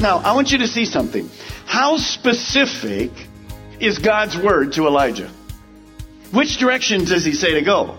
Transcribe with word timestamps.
Now, 0.00 0.18
I 0.18 0.32
want 0.32 0.50
you 0.50 0.58
to 0.58 0.68
see 0.68 0.86
something. 0.86 1.28
How 1.66 1.98
specific 1.98 3.10
is 3.80 3.98
God's 3.98 4.36
word 4.36 4.72
to 4.74 4.86
Elijah? 4.86 5.30
Which 6.32 6.56
direction 6.56 7.04
does 7.04 7.24
he 7.24 7.32
say 7.32 7.54
to 7.54 7.62
go? 7.62 7.96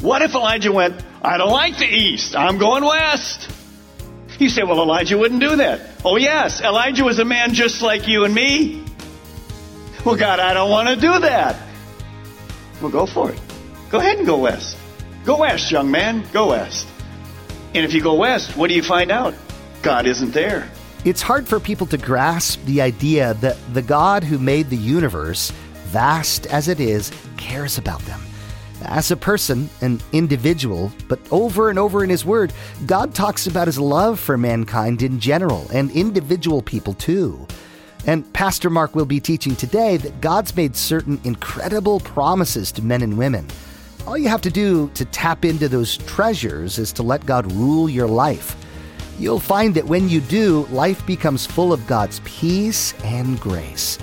What 0.00 0.22
if 0.22 0.34
Elijah 0.34 0.72
went, 0.72 1.02
I 1.22 1.36
don't 1.36 1.50
like 1.50 1.78
the 1.78 1.86
east, 1.86 2.34
I'm 2.34 2.58
going 2.58 2.84
west? 2.84 3.48
You 4.38 4.48
say, 4.48 4.62
well, 4.62 4.80
Elijah 4.80 5.18
wouldn't 5.18 5.40
do 5.40 5.56
that. 5.56 5.80
Oh, 6.04 6.16
yes, 6.16 6.62
Elijah 6.62 7.04
was 7.04 7.18
a 7.18 7.24
man 7.26 7.52
just 7.52 7.82
like 7.82 8.08
you 8.08 8.24
and 8.24 8.34
me. 8.34 8.82
Well, 10.04 10.16
God, 10.16 10.40
I 10.40 10.54
don't 10.54 10.70
want 10.70 10.88
to 10.88 10.96
do 10.96 11.18
that. 11.18 11.60
Well, 12.80 12.90
go 12.90 13.04
for 13.04 13.30
it. 13.30 13.38
Go 13.90 13.98
ahead 13.98 14.16
and 14.16 14.26
go 14.26 14.38
west. 14.38 14.78
Go 15.24 15.40
west, 15.40 15.70
young 15.70 15.90
man. 15.90 16.24
Go 16.32 16.48
west. 16.48 16.88
And 17.74 17.84
if 17.84 17.92
you 17.92 18.00
go 18.00 18.14
west, 18.14 18.56
what 18.56 18.68
do 18.68 18.74
you 18.74 18.82
find 18.82 19.10
out? 19.10 19.34
God 19.82 20.06
isn't 20.06 20.32
there. 20.32 20.70
It's 21.04 21.22
hard 21.22 21.48
for 21.48 21.58
people 21.58 21.86
to 21.86 21.96
grasp 21.96 22.62
the 22.64 22.82
idea 22.82 23.32
that 23.34 23.56
the 23.72 23.80
God 23.80 24.22
who 24.22 24.38
made 24.38 24.68
the 24.68 24.76
universe, 24.76 25.50
vast 25.86 26.46
as 26.46 26.68
it 26.68 26.80
is, 26.80 27.10
cares 27.38 27.78
about 27.78 28.00
them. 28.02 28.20
As 28.82 29.10
a 29.10 29.16
person, 29.16 29.70
an 29.80 30.00
individual, 30.12 30.92
but 31.08 31.18
over 31.30 31.70
and 31.70 31.78
over 31.78 32.04
in 32.04 32.10
His 32.10 32.24
Word, 32.24 32.52
God 32.86 33.14
talks 33.14 33.46
about 33.46 33.66
His 33.66 33.78
love 33.78 34.20
for 34.20 34.36
mankind 34.36 35.02
in 35.02 35.20
general 35.20 35.66
and 35.72 35.90
individual 35.92 36.60
people 36.60 36.92
too. 36.94 37.46
And 38.06 38.30
Pastor 38.34 38.68
Mark 38.68 38.94
will 38.94 39.06
be 39.06 39.20
teaching 39.20 39.56
today 39.56 39.96
that 39.98 40.20
God's 40.20 40.54
made 40.56 40.76
certain 40.76 41.20
incredible 41.24 42.00
promises 42.00 42.72
to 42.72 42.82
men 42.82 43.02
and 43.02 43.16
women. 43.16 43.46
All 44.06 44.18
you 44.18 44.28
have 44.28 44.40
to 44.42 44.50
do 44.50 44.90
to 44.94 45.04
tap 45.06 45.44
into 45.44 45.68
those 45.68 45.96
treasures 45.98 46.78
is 46.78 46.92
to 46.94 47.02
let 47.02 47.24
God 47.24 47.50
rule 47.52 47.88
your 47.88 48.08
life. 48.08 48.56
You'll 49.20 49.38
find 49.38 49.74
that 49.74 49.84
when 49.84 50.08
you 50.08 50.22
do, 50.22 50.64
life 50.70 51.04
becomes 51.04 51.44
full 51.44 51.74
of 51.74 51.86
God's 51.86 52.22
peace 52.24 52.94
and 53.04 53.38
grace. 53.38 53.98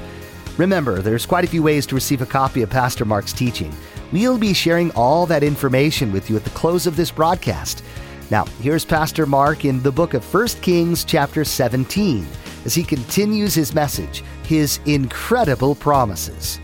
Remember, 0.57 1.01
there's 1.01 1.25
quite 1.25 1.43
a 1.43 1.47
few 1.47 1.63
ways 1.63 1.87
to 1.87 1.95
receive 1.95 2.21
a 2.21 2.25
copy 2.27 2.61
of 2.61 2.69
Pastor 2.69 3.03
Mark's 3.03 3.33
teaching. 3.33 3.73
We'll 4.11 4.37
be 4.37 4.53
sharing 4.53 4.91
all 4.91 5.25
that 5.25 5.41
information 5.41 6.11
with 6.11 6.29
you 6.29 6.35
at 6.35 6.43
the 6.43 6.51
close 6.51 6.85
of 6.85 6.95
this 6.95 7.09
broadcast. 7.09 7.83
Now, 8.29 8.45
here's 8.61 8.85
Pastor 8.85 9.25
Mark 9.25 9.65
in 9.65 9.81
the 9.81 9.91
book 9.91 10.13
of 10.13 10.23
1 10.31 10.47
Kings, 10.61 11.03
chapter 11.03 11.43
17, 11.43 12.27
as 12.65 12.75
he 12.75 12.83
continues 12.83 13.55
his 13.55 13.73
message, 13.73 14.23
his 14.43 14.79
incredible 14.85 15.73
promises. 15.73 16.59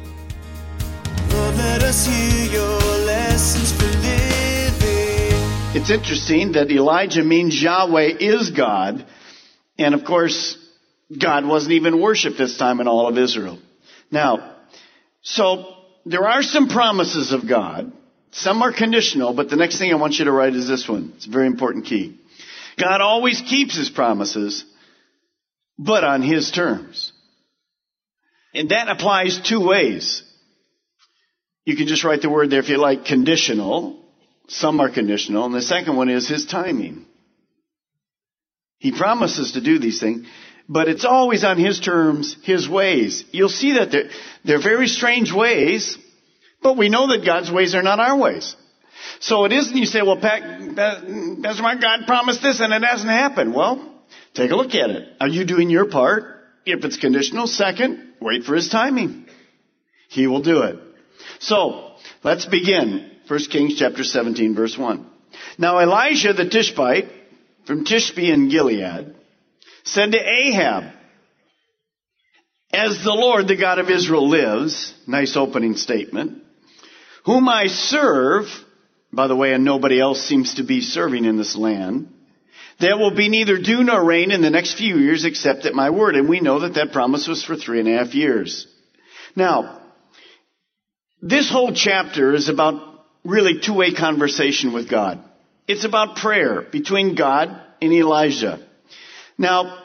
It's 5.84 5.92
interesting 5.92 6.54
that 6.54 6.72
Elijah 6.72 7.26
means 7.26 7.62
Yahweh 7.62 8.14
is 8.18 8.52
God. 8.52 9.06
And 9.78 9.94
of 9.94 10.06
course, 10.06 10.58
God 11.12 11.46
wasn't 11.46 11.74
even 11.74 12.02
worshiped 12.02 12.38
this 12.38 12.58
time 12.58 12.80
in 12.80 12.88
all 12.88 13.10
of 13.10 13.18
Israel. 13.18 13.60
Now, 14.10 14.56
so 15.24 15.76
there 16.06 16.26
are 16.26 16.42
some 16.42 16.70
promises 16.70 17.34
of 17.34 17.50
God. 17.50 17.92
Some 18.32 18.62
are 18.62 18.72
conditional, 18.72 19.34
but 19.34 19.50
the 19.50 19.58
next 19.58 19.78
thing 19.78 19.92
I 19.92 19.98
want 19.98 20.14
you 20.20 20.24
to 20.24 20.32
write 20.32 20.56
is 20.56 20.70
this 20.70 20.88
one. 20.88 21.12
It's 21.18 21.28
a 21.28 21.30
very 21.30 21.48
important 21.48 21.84
key. 21.84 22.18
God 22.80 23.02
always 23.02 23.42
keeps 23.42 23.76
his 23.76 23.90
promises, 23.90 24.64
but 25.78 26.06
on 26.06 26.22
his 26.22 26.50
terms. 26.50 27.12
And 28.54 28.70
that 28.70 28.88
applies 28.88 29.38
two 29.42 29.68
ways. 29.68 30.24
You 31.66 31.76
can 31.76 31.88
just 31.88 32.06
write 32.06 32.22
the 32.22 32.30
word 32.30 32.52
there 32.52 32.62
if 32.62 32.70
you 32.70 32.78
like, 32.78 33.04
conditional. 33.04 34.03
Some 34.48 34.80
are 34.80 34.90
conditional. 34.90 35.46
And 35.46 35.56
the 35.56 35.62
second 35.62 35.96
one 35.96 36.10
is 36.10 36.28
his 36.28 36.46
timing. 36.46 37.06
He 38.78 38.92
promises 38.92 39.54
to 39.54 39.62
do 39.62 39.80
these 39.80 40.02
things, 40.02 40.28
but 40.68 40.90
it's 40.90 41.06
always 41.06 41.46
on 41.46 41.58
his 41.58 41.80
terms, 41.80 42.36
his 42.44 42.68
ways. 42.68 43.24
You'll 43.32 43.48
see 43.48 43.74
that 43.74 43.92
they're, 43.92 44.10
they're 44.44 44.62
very 44.62 44.88
strange 44.88 45.32
ways, 45.32 45.98
but 46.62 46.76
we 46.76 46.90
know 46.90 47.08
that 47.08 47.26
God's 47.26 47.50
ways 47.50 47.76
are 47.76 47.82
not 47.82 48.02
our 48.02 48.18
ways. 48.18 48.58
So 49.22 49.46
it 49.46 49.54
isn't 49.54 49.78
you 49.78 49.86
say, 49.86 50.02
well, 50.02 50.18
Pat, 50.20 50.76
Pastor 50.76 51.62
Mark, 51.62 51.80
God 51.80 52.02
promised 52.06 52.42
this 52.42 52.60
and 52.60 52.74
it 52.74 52.84
hasn't 52.84 53.10
happened. 53.10 53.54
Well, 53.54 53.90
take 54.34 54.52
a 54.52 54.56
look 54.56 54.76
at 54.76 54.90
it. 54.90 55.08
Are 55.22 55.30
you 55.30 55.46
doing 55.46 55.70
your 55.70 55.86
part? 55.86 56.26
If 56.66 56.84
it's 56.84 56.98
conditional, 56.98 57.48
second, 57.48 58.16
wait 58.20 58.44
for 58.44 58.56
his 58.56 58.68
timing. 58.68 59.28
He 60.10 60.28
will 60.28 60.42
do 60.42 60.64
it. 60.64 60.76
So, 61.40 61.96
let's 62.22 62.46
begin. 62.46 63.12
1 63.28 63.40
Kings 63.52 63.78
chapter 63.78 64.04
17 64.04 64.56
verse 64.56 64.78
1. 64.78 65.10
Now 65.58 65.80
Elijah 65.80 66.34
the 66.34 66.50
Tishbite 66.50 67.10
from 67.66 67.86
Tishbe 67.86 68.32
in 68.32 68.50
Gilead 68.50 69.16
said 69.84 70.12
to 70.12 70.20
Ahab, 70.20 70.94
As 72.72 73.04
the 73.04 73.14
Lord, 73.14 73.48
the 73.48 73.56
God 73.56 73.80
of 73.80 73.90
Israel 73.90 74.28
lives, 74.28 74.94
nice 75.08 75.36
opening 75.36 75.76
statement, 75.76 76.44
whom 77.26 77.48
I 77.48 77.68
serve, 77.68 78.46
by 79.12 79.28
the 79.28 79.36
way, 79.36 79.54
and 79.54 79.64
nobody 79.64 80.00
else 80.00 80.22
seems 80.22 80.56
to 80.56 80.64
be 80.64 80.82
serving 80.82 81.26
in 81.26 81.38
this 81.38 81.56
land, 81.56 82.14
there 82.80 82.98
will 82.98 83.16
be 83.16 83.30
neither 83.30 83.58
dew 83.58 83.84
nor 83.84 84.04
rain 84.04 84.32
in 84.32 84.42
the 84.42 84.50
next 84.50 84.78
few 84.78 84.98
years 84.98 85.26
except 85.26 85.66
at 85.66 85.74
my 85.74 85.90
word. 85.92 86.16
And 86.16 86.28
we 86.28 86.40
know 86.40 86.62
that 86.62 86.74
that 86.74 86.92
promise 86.92 87.28
was 87.28 87.44
for 87.44 87.56
three 87.56 87.80
and 87.80 87.88
a 87.88 87.98
half 87.98 88.16
years. 88.16 88.68
Now, 89.36 89.82
this 91.22 91.50
whole 91.50 91.72
chapter 91.74 92.34
is 92.34 92.50
about 92.50 92.93
really 93.24 93.60
two-way 93.60 93.94
conversation 93.94 94.74
with 94.74 94.90
God. 94.90 95.24
It's 95.68 95.86
about 95.86 96.18
prayer 96.18 96.62
between 96.62 97.16
God 97.16 97.62
and 97.82 97.94
Elijah. 97.94 98.60
Now, 99.38 99.80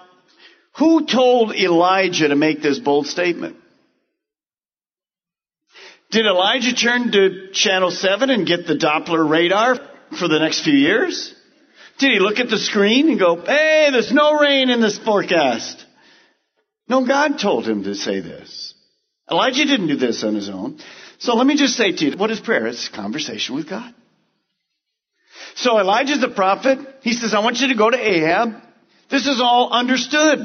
who 0.76 1.06
told 1.06 1.54
Elijah 1.54 2.28
to 2.28 2.36
make 2.36 2.62
this 2.62 2.78
bold 2.78 3.06
statement? 3.06 3.56
Did 6.10 6.26
Elijah 6.26 6.74
turn 6.74 7.12
to 7.12 7.50
Channel 7.52 7.90
7 7.90 8.30
and 8.30 8.46
get 8.46 8.66
the 8.66 8.74
Doppler 8.76 9.28
radar 9.28 9.76
for 10.18 10.26
the 10.26 10.38
next 10.38 10.64
few 10.64 10.72
years? 10.72 11.34
Did 11.98 12.12
he 12.12 12.18
look 12.18 12.38
at 12.38 12.48
the 12.48 12.58
screen 12.58 13.10
and 13.10 13.18
go, 13.18 13.36
hey, 13.36 13.88
there's 13.90 14.12
no 14.12 14.38
rain 14.38 14.70
in 14.70 14.80
this 14.80 14.98
forecast? 14.98 15.84
No, 16.88 17.06
God 17.06 17.38
told 17.38 17.68
him 17.68 17.84
to 17.84 17.94
say 17.94 18.20
this. 18.20 18.67
Elijah 19.30 19.64
didn't 19.64 19.88
do 19.88 19.96
this 19.96 20.24
on 20.24 20.34
his 20.34 20.48
own. 20.48 20.78
So 21.18 21.34
let 21.34 21.46
me 21.46 21.56
just 21.56 21.76
say 21.76 21.92
to 21.92 22.04
you, 22.04 22.16
what 22.16 22.30
is 22.30 22.40
prayer? 22.40 22.66
It's 22.66 22.88
conversation 22.88 23.54
with 23.54 23.68
God. 23.68 23.94
So 25.54 25.78
Elijah's 25.78 26.22
a 26.22 26.28
prophet. 26.28 26.78
He 27.02 27.12
says, 27.12 27.34
I 27.34 27.40
want 27.40 27.58
you 27.58 27.68
to 27.68 27.74
go 27.74 27.90
to 27.90 27.96
Ahab. 27.96 28.62
This 29.10 29.26
is 29.26 29.40
all 29.40 29.70
understood. 29.72 30.38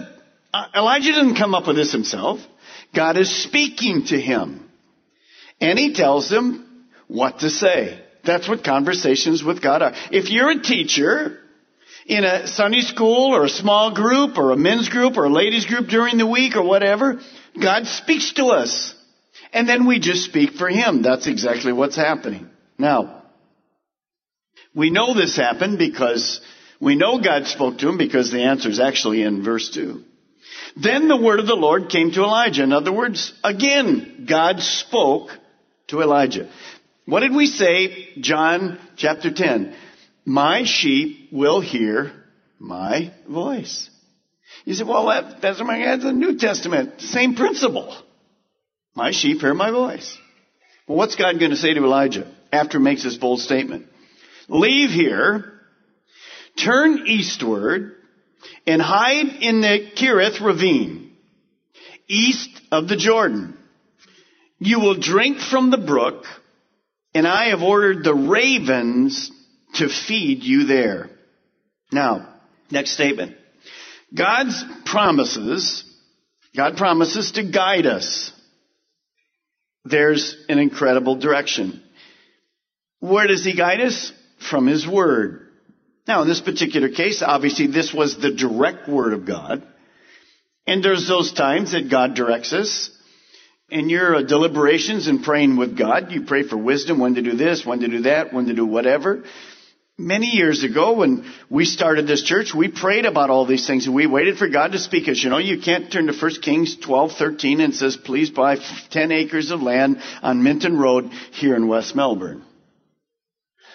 Uh, 0.53 0.65
Elijah 0.75 1.11
didn't 1.11 1.35
come 1.35 1.53
up 1.53 1.67
with 1.67 1.75
this 1.75 1.91
himself. 1.91 2.39
God 2.95 3.17
is 3.17 3.43
speaking 3.43 4.05
to 4.07 4.19
him. 4.19 4.69
And 5.61 5.77
he 5.77 5.93
tells 5.93 6.31
him 6.31 6.87
what 7.07 7.39
to 7.39 7.49
say. 7.49 7.99
That's 8.25 8.47
what 8.47 8.63
conversations 8.63 9.43
with 9.43 9.61
God 9.61 9.81
are. 9.81 9.93
If 10.11 10.29
you're 10.29 10.51
a 10.51 10.61
teacher 10.61 11.39
in 12.05 12.23
a 12.23 12.47
Sunday 12.47 12.81
school 12.81 13.35
or 13.35 13.45
a 13.45 13.49
small 13.49 13.93
group 13.93 14.37
or 14.37 14.51
a 14.51 14.57
men's 14.57 14.89
group 14.89 15.17
or 15.17 15.25
a 15.25 15.29
ladies 15.29 15.65
group 15.65 15.87
during 15.87 16.17
the 16.17 16.27
week 16.27 16.55
or 16.55 16.63
whatever, 16.63 17.19
God 17.61 17.87
speaks 17.87 18.33
to 18.33 18.45
us. 18.47 18.95
And 19.51 19.69
then 19.69 19.85
we 19.85 19.99
just 19.99 20.25
speak 20.25 20.53
for 20.53 20.67
Him. 20.67 21.01
That's 21.01 21.27
exactly 21.27 21.73
what's 21.73 21.95
happening. 21.95 22.49
Now, 22.77 23.23
we 24.75 24.89
know 24.89 25.13
this 25.13 25.35
happened 25.35 25.77
because 25.77 26.41
we 26.79 26.95
know 26.95 27.21
God 27.21 27.47
spoke 27.47 27.77
to 27.77 27.89
him 27.89 27.97
because 27.97 28.31
the 28.31 28.43
answer 28.43 28.69
is 28.69 28.79
actually 28.79 29.21
in 29.21 29.43
verse 29.43 29.69
2. 29.69 30.03
Then 30.75 31.07
the 31.07 31.21
word 31.21 31.39
of 31.39 31.47
the 31.47 31.55
Lord 31.55 31.89
came 31.89 32.11
to 32.11 32.23
Elijah. 32.23 32.63
In 32.63 32.73
other 32.73 32.91
words, 32.91 33.33
again, 33.43 34.25
God 34.27 34.59
spoke 34.59 35.29
to 35.87 36.01
Elijah. 36.01 36.49
What 37.05 37.19
did 37.19 37.35
we 37.35 37.47
say, 37.47 38.09
John 38.19 38.79
chapter 38.97 39.31
10? 39.31 39.75
My 40.25 40.63
sheep 40.65 41.29
will 41.31 41.61
hear 41.61 42.11
my 42.59 43.13
voice. 43.29 43.89
You 44.65 44.73
say, 44.73 44.83
well, 44.83 45.07
that, 45.07 45.41
that's, 45.41 45.59
that's 45.59 46.03
the 46.03 46.13
New 46.13 46.37
Testament. 46.37 47.01
Same 47.01 47.35
principle. 47.35 47.95
My 48.95 49.11
sheep 49.11 49.41
hear 49.41 49.53
my 49.53 49.71
voice. 49.71 50.17
Well, 50.87 50.97
what's 50.97 51.15
God 51.15 51.39
going 51.39 51.51
to 51.51 51.57
say 51.57 51.73
to 51.73 51.83
Elijah 51.83 52.31
after 52.51 52.77
he 52.77 52.83
makes 52.83 53.03
this 53.03 53.17
bold 53.17 53.39
statement? 53.39 53.87
Leave 54.47 54.89
here, 54.89 55.53
turn 56.57 57.07
eastward, 57.07 57.95
and 58.67 58.81
hide 58.81 59.41
in 59.41 59.61
the 59.61 59.91
Kerith 59.95 60.41
ravine, 60.41 61.11
east 62.07 62.61
of 62.71 62.87
the 62.87 62.97
Jordan. 62.97 63.57
You 64.59 64.79
will 64.79 64.99
drink 64.99 65.39
from 65.39 65.71
the 65.71 65.77
brook, 65.77 66.25
and 67.13 67.27
I 67.27 67.49
have 67.49 67.61
ordered 67.61 68.03
the 68.03 68.13
ravens 68.13 69.31
to 69.75 69.89
feed 69.89 70.43
you 70.43 70.65
there. 70.65 71.09
Now, 71.91 72.33
next 72.69 72.91
statement. 72.91 73.37
God's 74.15 74.63
promises, 74.85 75.83
God 76.55 76.77
promises 76.77 77.31
to 77.33 77.43
guide 77.43 77.85
us. 77.85 78.31
There's 79.85 80.35
an 80.47 80.59
incredible 80.59 81.15
direction. 81.15 81.81
Where 82.99 83.27
does 83.27 83.43
He 83.43 83.55
guide 83.55 83.81
us? 83.81 84.13
From 84.49 84.67
His 84.67 84.87
Word. 84.87 85.47
Now, 86.07 86.21
in 86.21 86.27
this 86.27 86.41
particular 86.41 86.89
case, 86.89 87.21
obviously 87.25 87.67
this 87.67 87.93
was 87.93 88.17
the 88.17 88.33
direct 88.33 88.87
Word 88.87 89.13
of 89.13 89.25
God. 89.25 89.65
And 90.67 90.83
there's 90.83 91.07
those 91.07 91.33
times 91.33 91.71
that 91.71 91.89
God 91.89 92.13
directs 92.13 92.53
us. 92.53 92.89
In 93.69 93.89
your 93.89 94.23
deliberations 94.23 95.07
and 95.07 95.23
praying 95.23 95.57
with 95.57 95.77
God, 95.77 96.11
you 96.11 96.23
pray 96.23 96.43
for 96.43 96.57
wisdom, 96.57 96.99
when 96.99 97.15
to 97.15 97.21
do 97.21 97.35
this, 97.35 97.65
when 97.65 97.79
to 97.79 97.87
do 97.87 98.01
that, 98.03 98.31
when 98.31 98.45
to 98.45 98.53
do 98.53 98.65
whatever. 98.65 99.23
Many 99.99 100.25
years 100.25 100.63
ago 100.63 100.93
when 100.93 101.23
we 101.51 101.65
started 101.65 102.07
this 102.07 102.23
church, 102.23 102.51
we 102.51 102.67
prayed 102.67 103.05
about 103.05 103.29
all 103.29 103.45
these 103.45 103.67
things 103.67 103.85
and 103.85 103.93
we 103.93 104.07
waited 104.07 104.39
for 104.39 104.47
God 104.47 104.71
to 104.71 104.79
speak 104.79 105.07
us. 105.07 105.23
You 105.23 105.29
know, 105.29 105.37
you 105.37 105.61
can't 105.61 105.91
turn 105.91 106.07
to 106.07 106.13
1 106.13 106.31
Kings 106.41 106.75
12, 106.77 107.11
13 107.11 107.61
and 107.61 107.75
says, 107.75 107.95
please 107.95 108.31
buy 108.31 108.57
10 108.89 109.11
acres 109.11 109.51
of 109.51 109.61
land 109.61 110.01
on 110.23 110.41
Minton 110.41 110.79
Road 110.79 111.11
here 111.33 111.55
in 111.55 111.67
West 111.67 111.95
Melbourne. 111.95 112.43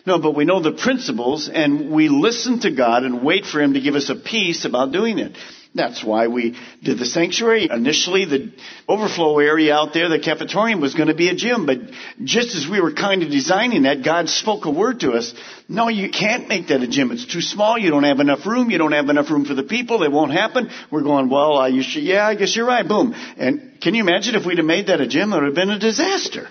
No, 0.06 0.19
but 0.19 0.35
we 0.35 0.44
know 0.44 0.61
the 0.61 0.73
principles 0.73 1.49
and 1.49 1.93
we 1.93 2.09
listen 2.09 2.61
to 2.61 2.73
God 2.73 3.05
and 3.05 3.23
wait 3.23 3.47
for 3.47 3.61
Him 3.61 3.75
to 3.75 3.81
give 3.81 3.94
us 3.94 4.11
a 4.11 4.17
peace 4.17 4.65
about 4.65 4.91
doing 4.91 5.20
it. 5.20 5.37
That's 5.79 6.03
why 6.03 6.27
we 6.27 6.59
did 6.83 6.99
the 6.99 7.07
sanctuary. 7.07 7.69
Initially, 7.71 8.25
the 8.25 8.53
overflow 8.89 9.39
area 9.39 9.73
out 9.73 9.95
there, 9.95 10.09
the 10.09 10.19
cafetorium 10.19 10.81
was 10.81 10.95
going 10.95 11.07
to 11.07 11.15
be 11.15 11.29
a 11.29 11.37
gym, 11.37 11.67
but 11.67 11.79
just 12.25 12.57
as 12.57 12.69
we 12.69 12.81
were 12.81 12.93
kind 12.93 13.23
of 13.23 13.31
designing 13.31 13.85
that, 13.85 14.03
God 14.03 14.29
spoke 14.29 14.65
a 14.65 14.71
word 14.71 15.01
to 15.01 15.13
us. 15.13 15.33
No, 15.69 15.89
you 15.89 16.11
can't 16.11 16.49
make 16.49 16.67
that 16.67 16.83
a 16.83 16.89
gym. 16.89 17.13
It's 17.13 17.33
too 17.33 17.41
small. 17.41 17.79
You 17.79 17.91
don't 17.91 18.03
have 18.03 18.19
enough 18.19 18.45
room. 18.45 18.73
You 18.73 18.79
don't 18.79 18.91
have 18.91 19.09
enough 19.09 19.31
room 19.31 19.45
for 19.45 19.55
the 19.55 19.63
people. 19.63 20.03
It 20.03 20.11
won't 20.11 20.33
happen. 20.33 20.69
We're 20.91 21.05
going, 21.05 21.31
well, 21.31 21.71
should, 21.81 22.03
yeah, 22.03 22.27
I 22.27 22.35
guess 22.35 22.57
you're 22.57 22.67
right. 22.67 22.87
Boom. 22.87 23.15
And 23.37 23.81
can 23.81 23.95
you 23.95 24.03
imagine 24.03 24.35
if 24.35 24.45
we'd 24.45 24.59
have 24.59 24.67
made 24.67 24.89
that 24.89 25.01
a 25.01 25.07
gym? 25.07 25.33
It 25.33 25.37
would 25.37 25.45
have 25.45 25.55
been 25.55 25.71
a 25.71 25.79
disaster. 25.79 26.49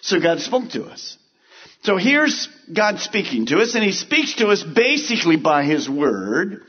So 0.00 0.18
God 0.18 0.40
spoke 0.40 0.70
to 0.70 0.84
us. 0.84 1.18
So 1.82 1.98
here's 1.98 2.48
God 2.72 3.00
speaking 3.00 3.44
to 3.46 3.58
us, 3.58 3.74
and 3.74 3.84
He 3.84 3.92
speaks 3.92 4.36
to 4.36 4.48
us 4.48 4.62
basically 4.62 5.36
by 5.36 5.64
His 5.64 5.90
Word. 5.90 6.62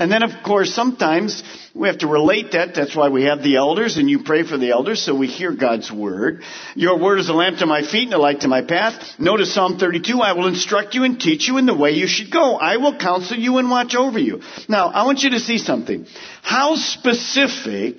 And 0.00 0.10
then, 0.10 0.22
of 0.22 0.30
course, 0.42 0.74
sometimes 0.74 1.42
we 1.74 1.86
have 1.86 1.98
to 1.98 2.06
relate 2.06 2.52
that. 2.52 2.74
That's 2.74 2.96
why 2.96 3.10
we 3.10 3.24
have 3.24 3.42
the 3.42 3.56
elders, 3.56 3.98
and 3.98 4.08
you 4.08 4.22
pray 4.22 4.44
for 4.44 4.56
the 4.56 4.70
elders, 4.70 5.04
so 5.04 5.14
we 5.14 5.26
hear 5.26 5.54
God's 5.54 5.92
word. 5.92 6.42
Your 6.74 6.98
word 6.98 7.18
is 7.20 7.28
a 7.28 7.34
lamp 7.34 7.58
to 7.58 7.66
my 7.66 7.82
feet 7.82 8.04
and 8.04 8.14
a 8.14 8.18
light 8.18 8.40
to 8.40 8.48
my 8.48 8.62
path. 8.62 8.94
Notice 9.18 9.52
Psalm 9.52 9.78
32, 9.78 10.18
I 10.18 10.32
will 10.32 10.46
instruct 10.46 10.94
you 10.94 11.04
and 11.04 11.20
teach 11.20 11.48
you 11.48 11.58
in 11.58 11.66
the 11.66 11.74
way 11.74 11.90
you 11.90 12.06
should 12.06 12.32
go. 12.32 12.56
I 12.56 12.78
will 12.78 12.96
counsel 12.96 13.36
you 13.36 13.58
and 13.58 13.70
watch 13.70 13.94
over 13.94 14.18
you. 14.18 14.40
Now, 14.70 14.86
I 14.88 15.04
want 15.04 15.22
you 15.22 15.32
to 15.32 15.38
see 15.38 15.58
something. 15.58 16.06
How 16.40 16.76
specific 16.76 17.96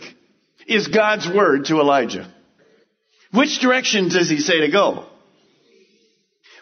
is 0.65 0.87
God's 0.87 1.27
word 1.27 1.65
to 1.65 1.81
Elijah? 1.81 2.33
Which 3.31 3.59
direction 3.59 4.09
does 4.09 4.27
he 4.27 4.39
say 4.39 4.61
to 4.61 4.71
go? 4.71 5.05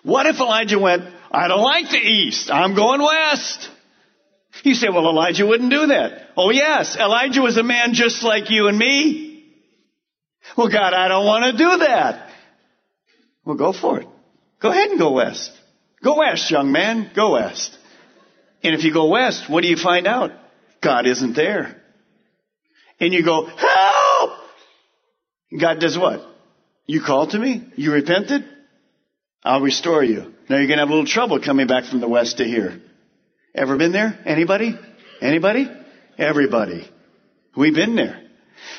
What 0.03 0.25
if 0.25 0.35
Elijah 0.35 0.79
went, 0.79 1.03
I 1.31 1.47
don't 1.47 1.63
like 1.63 1.91
the 1.91 1.97
east, 1.97 2.51
I'm 2.51 2.75
going 2.75 3.01
west? 3.01 3.69
You 4.63 4.73
say, 4.73 4.89
well, 4.89 5.07
Elijah 5.09 5.45
wouldn't 5.45 5.71
do 5.71 5.87
that. 5.87 6.29
Oh 6.35 6.51
yes, 6.51 6.95
Elijah 6.97 7.41
was 7.41 7.57
a 7.57 7.63
man 7.63 7.93
just 7.93 8.23
like 8.23 8.49
you 8.49 8.67
and 8.67 8.77
me. 8.77 9.45
Well, 10.57 10.69
God, 10.69 10.93
I 10.93 11.07
don't 11.07 11.25
want 11.25 11.45
to 11.45 11.57
do 11.57 11.77
that. 11.85 12.29
Well, 13.45 13.55
go 13.55 13.73
for 13.73 14.01
it. 14.01 14.07
Go 14.61 14.69
ahead 14.69 14.89
and 14.89 14.99
go 14.99 15.13
west. 15.13 15.51
Go 16.03 16.17
west, 16.17 16.51
young 16.51 16.71
man. 16.71 17.11
Go 17.15 17.33
west. 17.33 17.77
And 18.63 18.75
if 18.75 18.83
you 18.83 18.93
go 18.93 19.09
west, 19.09 19.49
what 19.49 19.61
do 19.61 19.69
you 19.69 19.77
find 19.77 20.07
out? 20.07 20.31
God 20.81 21.07
isn't 21.07 21.35
there. 21.35 21.81
And 22.99 23.13
you 23.13 23.23
go, 23.23 23.45
help! 23.45 24.31
God 25.57 25.79
does 25.79 25.97
what? 25.97 26.25
You 26.85 27.01
called 27.01 27.31
to 27.31 27.39
me? 27.39 27.65
You 27.75 27.93
repented? 27.93 28.43
I'll 29.43 29.61
restore 29.61 30.03
you. 30.03 30.33
Now 30.49 30.57
you're 30.57 30.67
going 30.67 30.77
to 30.77 30.83
have 30.83 30.89
a 30.89 30.93
little 30.93 31.05
trouble 31.05 31.39
coming 31.39 31.67
back 31.67 31.85
from 31.85 32.01
the 32.01 32.09
west 32.09 32.37
to 32.37 32.43
here. 32.43 32.81
Ever 33.55 33.77
been 33.77 33.91
there? 33.91 34.17
Anybody? 34.25 34.77
Anybody? 35.21 35.69
Everybody. 36.17 36.89
We've 37.55 37.75
been 37.75 37.95
there. 37.95 38.21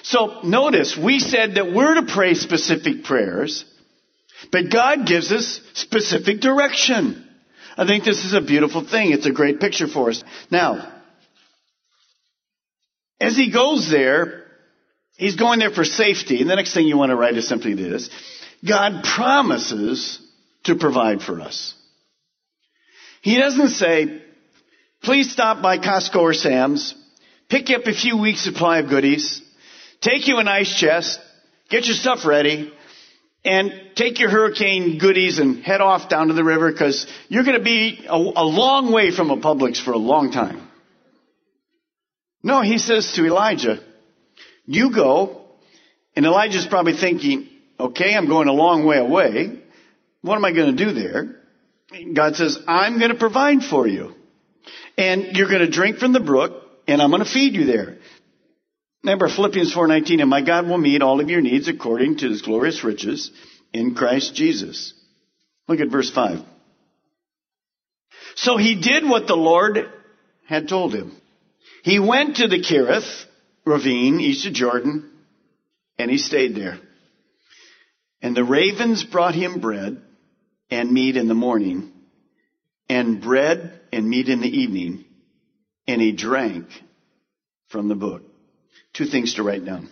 So 0.03 0.43
notice, 0.43 0.97
we 0.97 1.19
said 1.19 1.57
that 1.57 1.73
we're 1.73 1.95
to 1.95 2.07
pray 2.07 2.35
specific 2.35 3.05
prayers, 3.05 3.65
but 4.53 4.71
God 4.71 5.07
gives 5.07 5.33
us 5.33 5.61
specific 5.75 6.41
direction. 6.41 7.27
I 7.77 7.87
think 7.87 8.05
this 8.05 8.25
is 8.25 8.35
a 8.35 8.41
beautiful 8.41 8.87
thing. 8.87 9.13
It's 9.13 9.27
a 9.27 9.33
great 9.33 9.61
picture 9.61 9.87
for 9.87 10.11
us. 10.11 10.23
Now, 10.51 11.01
as 13.21 13.37
he 13.37 13.53
goes 13.53 13.91
there, 13.91 14.45
he's 15.17 15.37
going 15.37 15.59
there 15.59 15.71
for 15.71 15.85
safety. 15.85 16.41
And 16.41 16.49
the 16.49 16.57
next 16.57 16.75
thing 16.75 16.87
you 16.87 16.97
want 16.97 17.11
to 17.11 17.17
write 17.17 17.37
is 17.37 17.49
simply 17.49 17.75
this. 17.75 18.09
God 18.67 19.05
promises 19.05 20.21
to 20.65 20.75
provide 20.75 21.23
for 21.23 21.41
us. 21.41 21.75
He 23.23 23.39
doesn't 23.39 23.71
say, 23.71 24.23
Please 25.03 25.33
stop 25.33 25.63
by 25.63 25.79
Costco 25.79 26.17
or 26.17 26.35
Sam's. 26.35 26.95
Pick 27.49 27.71
up 27.71 27.87
a 27.87 27.95
few 27.95 28.19
weeks 28.19 28.45
supply 28.45 28.79
of 28.81 28.91
goodies. 28.91 29.43
Take 30.03 30.29
you 30.29 30.39
an 30.39 30.49
ice 30.49 30.75
chest. 30.75 31.19
Get 31.71 31.87
your 31.87 31.97
stuff 31.97 32.27
ready. 32.27 32.73
And 33.43 33.73
take 33.95 34.21
your 34.21 34.29
hurricane 34.29 34.99
goodies 34.99 35.39
and 35.39 35.65
head 35.65 35.81
off 35.81 36.11
down 36.11 36.29
to 36.29 36.35
the 36.35 36.45
river 36.45 36.71
because 36.71 37.07
you're 37.29 37.45
going 37.45 37.57
to 37.57 37.65
be 37.65 38.05
a, 38.07 38.15
a 38.15 38.45
long 38.45 38.93
way 38.93 39.11
from 39.11 39.31
a 39.31 39.39
Publix 39.39 39.83
for 39.83 39.93
a 39.93 39.99
long 39.99 40.31
time. 40.31 40.69
No, 42.43 42.61
he 42.61 42.77
says 42.77 43.13
to 43.13 43.25
Elijah, 43.25 43.83
you 44.67 44.95
go. 44.95 45.47
And 46.15 46.27
Elijah's 46.27 46.67
probably 46.67 46.95
thinking, 46.95 47.49
okay, 47.79 48.15
I'm 48.15 48.27
going 48.27 48.49
a 48.49 48.53
long 48.53 48.85
way 48.85 48.99
away. 48.99 49.63
What 50.21 50.37
am 50.37 50.45
I 50.45 50.53
going 50.53 50.77
to 50.77 50.85
do 50.85 50.93
there? 50.93 51.37
God 52.13 52.37
says, 52.37 52.59
I'm 52.69 52.99
going 52.99 53.11
to 53.11 53.19
provide 53.19 53.63
for 53.63 53.87
you 53.87 54.15
and 55.01 55.35
you're 55.35 55.49
going 55.49 55.61
to 55.61 55.71
drink 55.71 55.97
from 55.97 56.13
the 56.13 56.21
brook, 56.21 56.63
and 56.87 57.01
I'm 57.01 57.11
going 57.11 57.25
to 57.25 57.31
feed 57.31 57.55
you 57.55 57.65
there. 57.65 57.97
Remember 59.03 59.29
Philippians 59.29 59.75
4:19, 59.75 60.21
and 60.21 60.29
my 60.29 60.43
God 60.43 60.69
will 60.69 60.79
meet 60.79 61.01
all 61.01 61.21
of 61.21 61.31
your 61.31 61.41
needs 61.41 61.69
according 61.69 62.19
to 62.19 62.29
his 62.29 62.43
glorious 62.43 62.85
riches 62.85 63.31
in 63.73 63.95
Christ 63.95 64.35
Jesus. 64.35 64.93
Look 65.69 65.81
at 65.81 65.89
verse 65.89 66.11
5. 66.11 66.41
So 68.35 68.59
he 68.59 68.75
did 68.75 69.09
what 69.09 69.27
the 69.27 69.37
Lord 69.37 69.91
had 70.47 70.69
told 70.69 70.95
him. 70.95 71.17
He 71.83 71.99
went 71.99 72.37
to 72.37 72.49
the 72.49 72.61
Kerith 72.61 73.25
ravine 73.65 74.21
east 74.21 74.47
of 74.47 74.53
Jordan, 74.53 75.11
and 75.99 76.11
he 76.11 76.19
stayed 76.19 76.55
there. 76.55 76.79
And 78.21 78.37
the 78.37 78.45
ravens 78.45 79.03
brought 79.03 79.35
him 79.35 79.61
bread 79.61 80.03
and 80.71 80.93
meat 80.93 81.17
in 81.17 81.27
the 81.27 81.35
morning, 81.35 81.91
and 82.91 83.23
bread 83.23 83.80
and 83.93 84.09
meat 84.09 84.29
in 84.29 84.41
the 84.41 84.49
evening, 84.49 85.05
and 85.87 86.01
he 86.01 86.13
drank 86.13 86.67
from 87.69 87.89
the 87.89 87.95
book. 87.95 88.23
Two 88.93 89.07
things 89.07 89.35
to 89.35 89.43
write 89.43 89.65
down. 89.65 89.89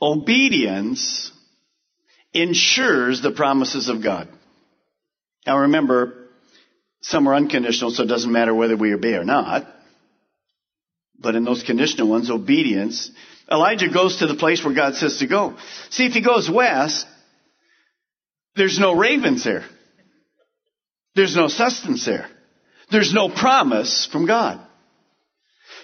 Obedience 0.00 1.32
ensures 2.32 3.20
the 3.20 3.32
promises 3.32 3.88
of 3.88 4.02
God. 4.02 4.28
Now 5.46 5.58
remember, 5.58 6.28
some 7.02 7.26
are 7.28 7.34
unconditional, 7.34 7.90
so 7.90 8.04
it 8.04 8.08
doesn't 8.08 8.32
matter 8.32 8.54
whether 8.54 8.76
we 8.76 8.94
obey 8.94 9.14
or 9.14 9.24
not. 9.24 9.66
But 11.18 11.34
in 11.34 11.44
those 11.44 11.62
conditional 11.62 12.08
ones, 12.08 12.30
obedience, 12.30 13.10
Elijah 13.50 13.90
goes 13.90 14.18
to 14.18 14.26
the 14.26 14.36
place 14.36 14.64
where 14.64 14.74
God 14.74 14.94
says 14.94 15.18
to 15.18 15.26
go. 15.26 15.56
See, 15.90 16.06
if 16.06 16.12
he 16.12 16.22
goes 16.22 16.50
west, 16.50 17.06
there's 18.56 18.78
no 18.78 18.94
ravens 18.94 19.44
there. 19.44 19.64
There's 21.14 21.36
no 21.36 21.48
sustenance 21.48 22.04
there. 22.06 22.28
There's 22.90 23.12
no 23.12 23.28
promise 23.28 24.08
from 24.10 24.26
God. 24.26 24.60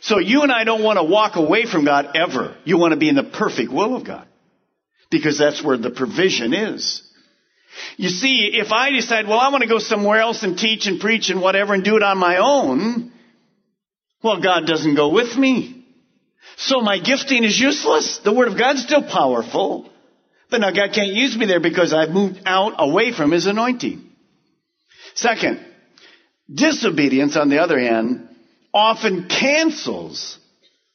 So 0.00 0.18
you 0.18 0.42
and 0.42 0.52
I 0.52 0.64
don't 0.64 0.83
want 0.83 0.99
to 0.99 1.04
walk 1.04 1.37
away 1.37 1.66
from 1.66 1.85
God 1.85 2.16
ever. 2.16 2.56
You 2.64 2.78
want 2.78 2.92
to 2.92 2.99
be 2.99 3.09
in 3.09 3.16
the 3.16 3.25
perfect 3.25 3.73
will 3.73 3.97
of 3.97 4.04
God. 4.04 4.26
Because 5.11 5.38
that's 5.38 5.62
where 5.62 5.76
the 5.76 5.90
provision 5.90 6.52
is. 6.52 7.02
You 7.97 8.09
see, 8.09 8.50
if 8.54 8.73
I 8.73 8.90
decide, 8.90 9.26
well, 9.26 9.38
I 9.38 9.50
want 9.50 9.62
to 9.62 9.68
go 9.68 9.78
somewhere 9.78 10.21
else 10.21 10.42
and 10.42 10.59
teach 10.59 10.87
and 10.87 11.00
preach 11.00 11.30
and 11.30 11.40
whatever 11.40 11.75
and 11.75 11.85
do 11.85 11.97
it 11.97 12.02
on 12.02 12.18
my 12.18 12.38
own, 12.38 13.12
Well, 14.23 14.42
God 14.42 14.66
doesn't 14.66 14.97
go 14.97 15.11
with 15.11 15.37
me. 15.37 15.85
So 16.56 16.80
my 16.80 16.99
gifting 16.99 17.45
is 17.45 17.59
useless. 17.59 18.18
The 18.25 18.33
Word 18.33 18.49
of 18.49 18.59
God's 18.59 18.83
still 18.83 19.02
powerful. 19.02 19.90
But 20.50 20.61
now 20.62 20.71
God 20.71 20.92
can't 20.92 21.12
use 21.12 21.37
me 21.37 21.47
there 21.47 21.61
because 21.61 21.92
I've 21.92 22.11
moved 22.11 22.40
out 22.47 22.75
away 22.78 23.12
from 23.12 23.30
His 23.30 23.47
anointing. 23.47 24.05
Second, 25.16 25.64
disobedience, 26.52 27.37
on 27.37 27.49
the 27.49 27.58
other 27.58 27.78
hand, 27.78 28.28
often 28.73 29.28
cancels 29.28 30.38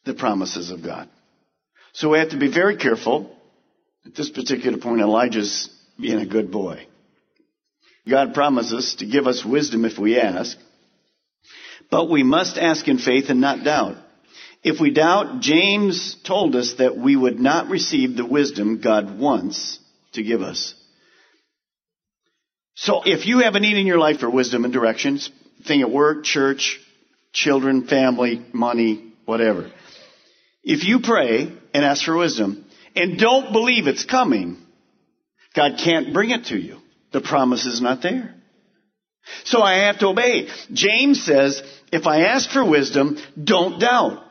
the 0.05 0.13
promises 0.13 0.69
of 0.69 0.83
God. 0.83 1.09
So 1.93 2.09
we 2.09 2.19
have 2.19 2.29
to 2.29 2.37
be 2.37 2.51
very 2.51 2.77
careful. 2.77 3.35
At 4.05 4.15
this 4.15 4.29
particular 4.29 4.77
point, 4.77 5.01
Elijah's 5.01 5.69
being 5.99 6.19
a 6.19 6.25
good 6.25 6.51
boy. 6.51 6.87
God 8.07 8.33
promises 8.33 8.95
to 8.95 9.05
give 9.05 9.27
us 9.27 9.45
wisdom 9.45 9.85
if 9.85 9.99
we 9.99 10.19
ask, 10.19 10.57
but 11.91 12.09
we 12.09 12.23
must 12.23 12.57
ask 12.57 12.87
in 12.87 12.97
faith 12.97 13.25
and 13.29 13.41
not 13.41 13.63
doubt. 13.63 13.97
If 14.63 14.79
we 14.79 14.91
doubt, 14.91 15.41
James 15.41 16.15
told 16.23 16.55
us 16.55 16.75
that 16.75 16.97
we 16.97 17.15
would 17.15 17.39
not 17.39 17.69
receive 17.69 18.15
the 18.15 18.25
wisdom 18.25 18.81
God 18.81 19.19
wants 19.19 19.79
to 20.13 20.23
give 20.23 20.41
us. 20.41 20.75
So 22.75 23.03
if 23.05 23.25
you 23.25 23.39
have 23.39 23.55
a 23.55 23.59
need 23.59 23.77
in 23.77 23.85
your 23.85 23.99
life 23.99 24.19
for 24.19 24.29
wisdom 24.29 24.63
and 24.63 24.73
directions, 24.73 25.29
thing 25.67 25.81
at 25.81 25.91
work, 25.91 26.23
church, 26.23 26.79
children, 27.33 27.87
family, 27.87 28.45
money, 28.53 29.13
whatever. 29.25 29.71
If 30.63 30.83
you 30.83 30.99
pray 31.01 31.51
and 31.73 31.85
ask 31.85 32.05
for 32.05 32.17
wisdom 32.17 32.65
and 32.95 33.17
don't 33.17 33.51
believe 33.51 33.87
it's 33.87 34.05
coming, 34.05 34.57
God 35.55 35.79
can't 35.83 36.13
bring 36.13 36.31
it 36.31 36.45
to 36.45 36.57
you. 36.57 36.77
The 37.11 37.21
promise 37.21 37.65
is 37.65 37.81
not 37.81 38.01
there. 38.01 38.35
So 39.43 39.61
I 39.61 39.85
have 39.85 39.99
to 39.99 40.07
obey. 40.07 40.47
James 40.71 41.23
says, 41.23 41.61
if 41.91 42.07
I 42.07 42.21
ask 42.25 42.49
for 42.49 42.67
wisdom, 42.67 43.17
don't 43.41 43.79
doubt. 43.79 44.23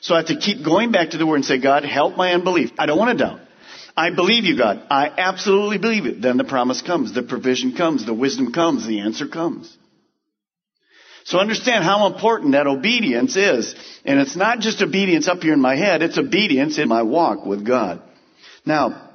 So 0.00 0.14
I 0.14 0.18
have 0.18 0.26
to 0.26 0.36
keep 0.36 0.64
going 0.64 0.92
back 0.92 1.10
to 1.10 1.18
the 1.18 1.26
word 1.26 1.36
and 1.36 1.44
say, 1.44 1.58
God, 1.58 1.84
help 1.84 2.16
my 2.16 2.32
unbelief. 2.32 2.70
I 2.78 2.86
don't 2.86 2.98
want 2.98 3.16
to 3.16 3.24
doubt. 3.24 3.40
I 3.98 4.10
believe 4.10 4.44
you, 4.44 4.56
God. 4.56 4.80
I 4.92 5.08
absolutely 5.08 5.78
believe 5.78 6.06
it. 6.06 6.22
Then 6.22 6.36
the 6.36 6.44
promise 6.44 6.82
comes, 6.82 7.12
the 7.12 7.24
provision 7.24 7.74
comes, 7.74 8.06
the 8.06 8.14
wisdom 8.14 8.52
comes, 8.52 8.86
the 8.86 9.00
answer 9.00 9.26
comes. 9.26 9.76
So 11.24 11.40
understand 11.40 11.82
how 11.82 12.06
important 12.06 12.52
that 12.52 12.68
obedience 12.68 13.34
is. 13.34 13.74
And 14.04 14.20
it's 14.20 14.36
not 14.36 14.60
just 14.60 14.80
obedience 14.82 15.26
up 15.26 15.42
here 15.42 15.52
in 15.52 15.60
my 15.60 15.74
head, 15.74 16.02
it's 16.02 16.16
obedience 16.16 16.78
in 16.78 16.88
my 16.88 17.02
walk 17.02 17.44
with 17.44 17.66
God. 17.66 18.00
Now, 18.64 19.10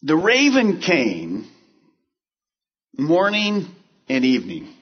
the 0.00 0.16
raven 0.16 0.80
came 0.80 1.46
morning 2.96 3.66
and 4.08 4.24
evening. 4.24 4.74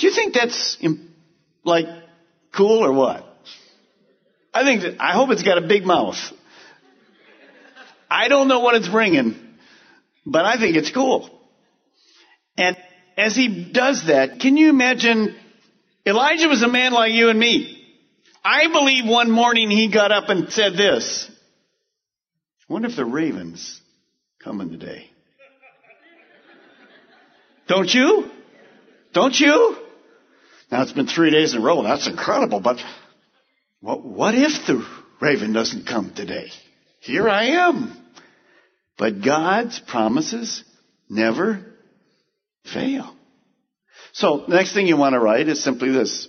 Do 0.00 0.08
you 0.08 0.12
think 0.12 0.34
that's 0.34 0.76
like 1.62 1.86
cool 2.52 2.84
or 2.84 2.92
what? 2.92 3.24
I 4.52 4.64
think 4.64 4.82
that, 4.82 4.96
I 5.00 5.12
hope 5.12 5.30
it's 5.30 5.44
got 5.44 5.58
a 5.58 5.68
big 5.68 5.86
mouth. 5.86 6.16
I 8.10 8.28
don't 8.28 8.48
know 8.48 8.60
what 8.60 8.74
it's 8.74 8.88
bringing, 8.88 9.36
but 10.26 10.44
I 10.44 10.58
think 10.58 10.76
it's 10.76 10.90
cool. 10.90 11.30
And 12.56 12.76
as 13.16 13.34
he 13.34 13.70
does 13.72 14.06
that, 14.06 14.40
can 14.40 14.56
you 14.56 14.68
imagine? 14.68 15.36
Elijah 16.06 16.48
was 16.48 16.62
a 16.62 16.68
man 16.68 16.92
like 16.92 17.12
you 17.12 17.30
and 17.30 17.38
me. 17.38 17.80
I 18.44 18.68
believe 18.68 19.06
one 19.06 19.30
morning 19.30 19.70
he 19.70 19.90
got 19.90 20.12
up 20.12 20.28
and 20.28 20.52
said 20.52 20.74
this. 20.74 21.30
I 22.68 22.72
wonder 22.72 22.88
if 22.88 22.96
the 22.96 23.04
ravens 23.04 23.80
coming 24.42 24.70
today. 24.70 25.10
Don't 27.66 27.92
you? 27.92 28.30
Don't 29.14 29.38
you? 29.38 29.76
Now 30.70 30.82
it's 30.82 30.92
been 30.92 31.06
three 31.06 31.30
days 31.30 31.54
in 31.54 31.60
a 31.60 31.64
row. 31.64 31.82
That's 31.82 32.06
incredible, 32.06 32.60
but 32.60 32.78
what, 33.80 34.04
what 34.04 34.34
if 34.34 34.66
the 34.66 34.86
raven 35.20 35.52
doesn't 35.52 35.86
come 35.86 36.12
today? 36.14 36.50
Here 37.04 37.28
I 37.28 37.68
am. 37.68 37.94
But 38.96 39.22
God's 39.22 39.78
promises 39.78 40.64
never 41.10 41.64
fail. 42.64 43.14
So, 44.12 44.44
the 44.48 44.54
next 44.54 44.72
thing 44.72 44.86
you 44.86 44.96
want 44.96 45.12
to 45.12 45.20
write 45.20 45.48
is 45.48 45.62
simply 45.62 45.90
this. 45.90 46.28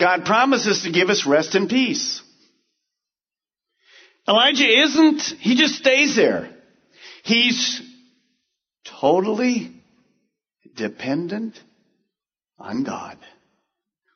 God 0.00 0.24
promises 0.24 0.84
to 0.84 0.92
give 0.92 1.10
us 1.10 1.26
rest 1.26 1.54
and 1.54 1.68
peace. 1.68 2.22
Elijah 4.26 4.66
isn't, 4.66 5.20
he 5.40 5.56
just 5.56 5.74
stays 5.74 6.16
there. 6.16 6.48
He's 7.22 7.82
totally 9.00 9.72
dependent 10.74 11.60
on 12.58 12.84
God. 12.84 13.18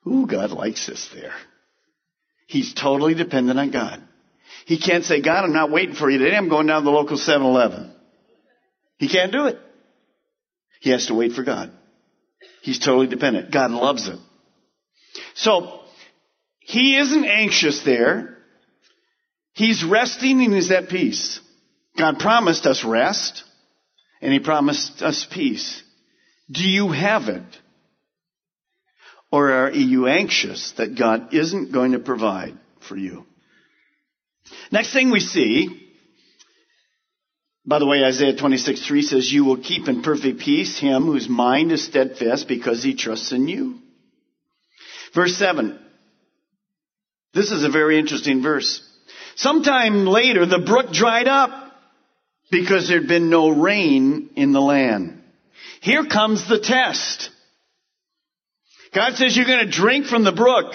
Ooh, 0.06 0.26
God 0.26 0.52
likes 0.52 0.88
us 0.88 1.10
there. 1.14 1.34
He's 2.46 2.72
totally 2.72 3.14
dependent 3.14 3.58
on 3.58 3.70
God. 3.70 4.07
He 4.66 4.78
can't 4.78 5.04
say, 5.04 5.20
God, 5.20 5.44
I'm 5.44 5.52
not 5.52 5.70
waiting 5.70 5.94
for 5.94 6.10
you 6.10 6.18
today. 6.18 6.36
I'm 6.36 6.48
going 6.48 6.66
down 6.66 6.82
to 6.82 6.84
the 6.84 6.90
local 6.90 7.16
7-Eleven. 7.16 7.94
He 8.98 9.08
can't 9.08 9.32
do 9.32 9.46
it. 9.46 9.58
He 10.80 10.90
has 10.90 11.06
to 11.06 11.14
wait 11.14 11.32
for 11.32 11.42
God. 11.42 11.72
He's 12.62 12.78
totally 12.78 13.06
dependent. 13.06 13.52
God 13.52 13.70
loves 13.70 14.06
him. 14.06 14.20
So, 15.34 15.80
he 16.60 16.98
isn't 16.98 17.24
anxious 17.24 17.82
there. 17.84 18.36
He's 19.54 19.82
resting 19.84 20.42
and 20.42 20.52
he's 20.52 20.70
at 20.70 20.88
peace. 20.88 21.40
God 21.96 22.18
promised 22.18 22.66
us 22.66 22.84
rest 22.84 23.42
and 24.20 24.32
he 24.32 24.38
promised 24.38 25.02
us 25.02 25.26
peace. 25.30 25.82
Do 26.50 26.68
you 26.68 26.92
have 26.92 27.28
it? 27.28 27.42
Or 29.30 29.50
are 29.50 29.70
you 29.70 30.06
anxious 30.06 30.72
that 30.78 30.98
God 30.98 31.34
isn't 31.34 31.72
going 31.72 31.92
to 31.92 31.98
provide 31.98 32.56
for 32.88 32.96
you? 32.96 33.26
Next 34.70 34.92
thing 34.92 35.10
we 35.10 35.20
see 35.20 35.88
by 37.68 37.78
the 37.78 37.86
way, 37.86 38.02
Isaiah 38.02 38.34
26, 38.34 38.86
3 38.86 39.02
says, 39.02 39.30
You 39.30 39.44
will 39.44 39.58
keep 39.58 39.88
in 39.88 40.00
perfect 40.00 40.40
peace 40.40 40.78
him 40.78 41.04
whose 41.04 41.28
mind 41.28 41.70
is 41.70 41.84
steadfast 41.84 42.48
because 42.48 42.82
he 42.82 42.94
trusts 42.94 43.30
in 43.30 43.46
you. 43.46 43.80
Verse 45.14 45.36
7. 45.36 45.78
This 47.34 47.50
is 47.50 47.64
a 47.64 47.68
very 47.68 47.98
interesting 47.98 48.42
verse. 48.42 48.82
Sometime 49.36 50.06
later, 50.06 50.46
the 50.46 50.60
brook 50.60 50.92
dried 50.92 51.28
up 51.28 51.50
because 52.50 52.88
there'd 52.88 53.06
been 53.06 53.28
no 53.28 53.50
rain 53.50 54.30
in 54.34 54.52
the 54.52 54.62
land. 54.62 55.22
Here 55.82 56.06
comes 56.06 56.48
the 56.48 56.58
test. 56.58 57.28
God 58.94 59.16
says 59.16 59.36
you're 59.36 59.44
going 59.44 59.66
to 59.66 59.70
drink 59.70 60.06
from 60.06 60.24
the 60.24 60.32
brook. 60.32 60.72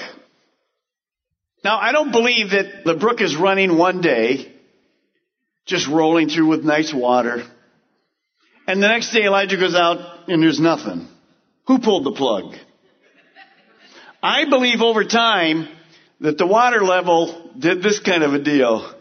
Now, 1.63 1.79
I 1.79 1.91
don't 1.91 2.11
believe 2.11 2.51
that 2.51 2.83
the 2.83 2.95
brook 2.95 3.21
is 3.21 3.35
running 3.35 3.77
one 3.77 4.01
day 4.01 4.51
just 5.65 5.87
rolling 5.87 6.27
through 6.27 6.47
with 6.47 6.63
nice 6.63 6.93
water. 6.93 7.43
And 8.67 8.81
the 8.81 8.87
next 8.87 9.11
day 9.11 9.23
Elijah 9.23 9.57
goes 9.57 9.75
out 9.75 10.29
and 10.29 10.43
there's 10.43 10.59
nothing. 10.59 11.07
Who 11.67 11.79
pulled 11.79 12.05
the 12.05 12.11
plug? 12.11 12.55
I 14.21 14.49
believe 14.49 14.81
over 14.81 15.03
time 15.05 15.67
that 16.19 16.37
the 16.37 16.47
water 16.47 16.81
level 16.81 17.51
did 17.57 17.81
this 17.81 17.99
kind 17.99 18.23
of 18.23 18.33
a 18.33 18.39
deal. 18.39 18.93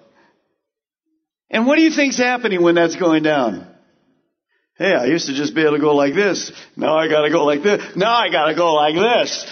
And 1.50 1.66
what 1.66 1.76
do 1.76 1.82
you 1.82 1.90
think's 1.90 2.18
happening 2.18 2.62
when 2.62 2.74
that's 2.74 2.96
going 2.96 3.22
down? 3.22 3.68
Hey, 4.76 4.94
I 4.94 5.04
used 5.06 5.26
to 5.26 5.34
just 5.34 5.54
be 5.54 5.62
able 5.62 5.74
to 5.74 5.80
go 5.80 5.94
like 5.94 6.14
this. 6.14 6.50
Now 6.76 6.96
I 6.96 7.08
gotta 7.08 7.30
go 7.30 7.44
like 7.44 7.62
this. 7.62 7.94
Now 7.94 8.14
I 8.14 8.30
gotta 8.30 8.54
go 8.54 8.74
like 8.74 8.94
this. 8.94 9.46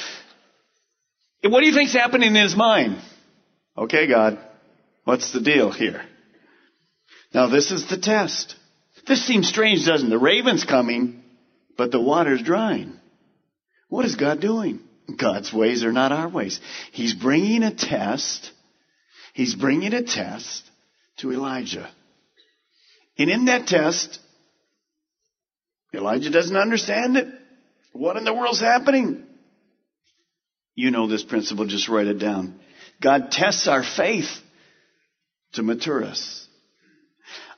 What 1.42 1.60
do 1.60 1.66
you 1.66 1.74
think's 1.74 1.94
happening 1.94 2.34
in 2.34 2.42
his 2.42 2.54
mind? 2.54 2.98
Okay, 3.76 4.06
God, 4.06 4.38
what's 5.04 5.32
the 5.32 5.40
deal 5.40 5.72
here? 5.72 6.02
Now 7.32 7.48
this 7.48 7.70
is 7.70 7.88
the 7.88 7.98
test. 7.98 8.56
This 9.06 9.26
seems 9.26 9.48
strange, 9.48 9.86
doesn't 9.86 10.08
it? 10.08 10.10
The 10.10 10.18
raven's 10.18 10.64
coming, 10.64 11.22
but 11.78 11.90
the 11.90 12.00
water's 12.00 12.42
drying. 12.42 12.98
What 13.88 14.04
is 14.04 14.16
God 14.16 14.40
doing? 14.40 14.80
God's 15.18 15.52
ways 15.52 15.82
are 15.82 15.92
not 15.92 16.12
our 16.12 16.28
ways. 16.28 16.60
He's 16.92 17.14
bringing 17.14 17.62
a 17.62 17.74
test. 17.74 18.52
He's 19.32 19.54
bringing 19.54 19.94
a 19.94 20.02
test 20.02 20.62
to 21.18 21.32
Elijah. 21.32 21.90
And 23.18 23.30
in 23.30 23.46
that 23.46 23.66
test, 23.66 24.18
Elijah 25.92 26.30
doesn't 26.30 26.56
understand 26.56 27.16
it. 27.16 27.28
What 27.92 28.16
in 28.16 28.24
the 28.24 28.34
world's 28.34 28.60
happening? 28.60 29.26
You 30.74 30.90
know 30.90 31.06
this 31.06 31.22
principle, 31.22 31.66
just 31.66 31.88
write 31.88 32.06
it 32.06 32.18
down. 32.18 32.60
God 33.02 33.30
tests 33.30 33.66
our 33.66 33.82
faith 33.82 34.28
to 35.54 35.62
mature 35.62 36.04
us. 36.04 36.46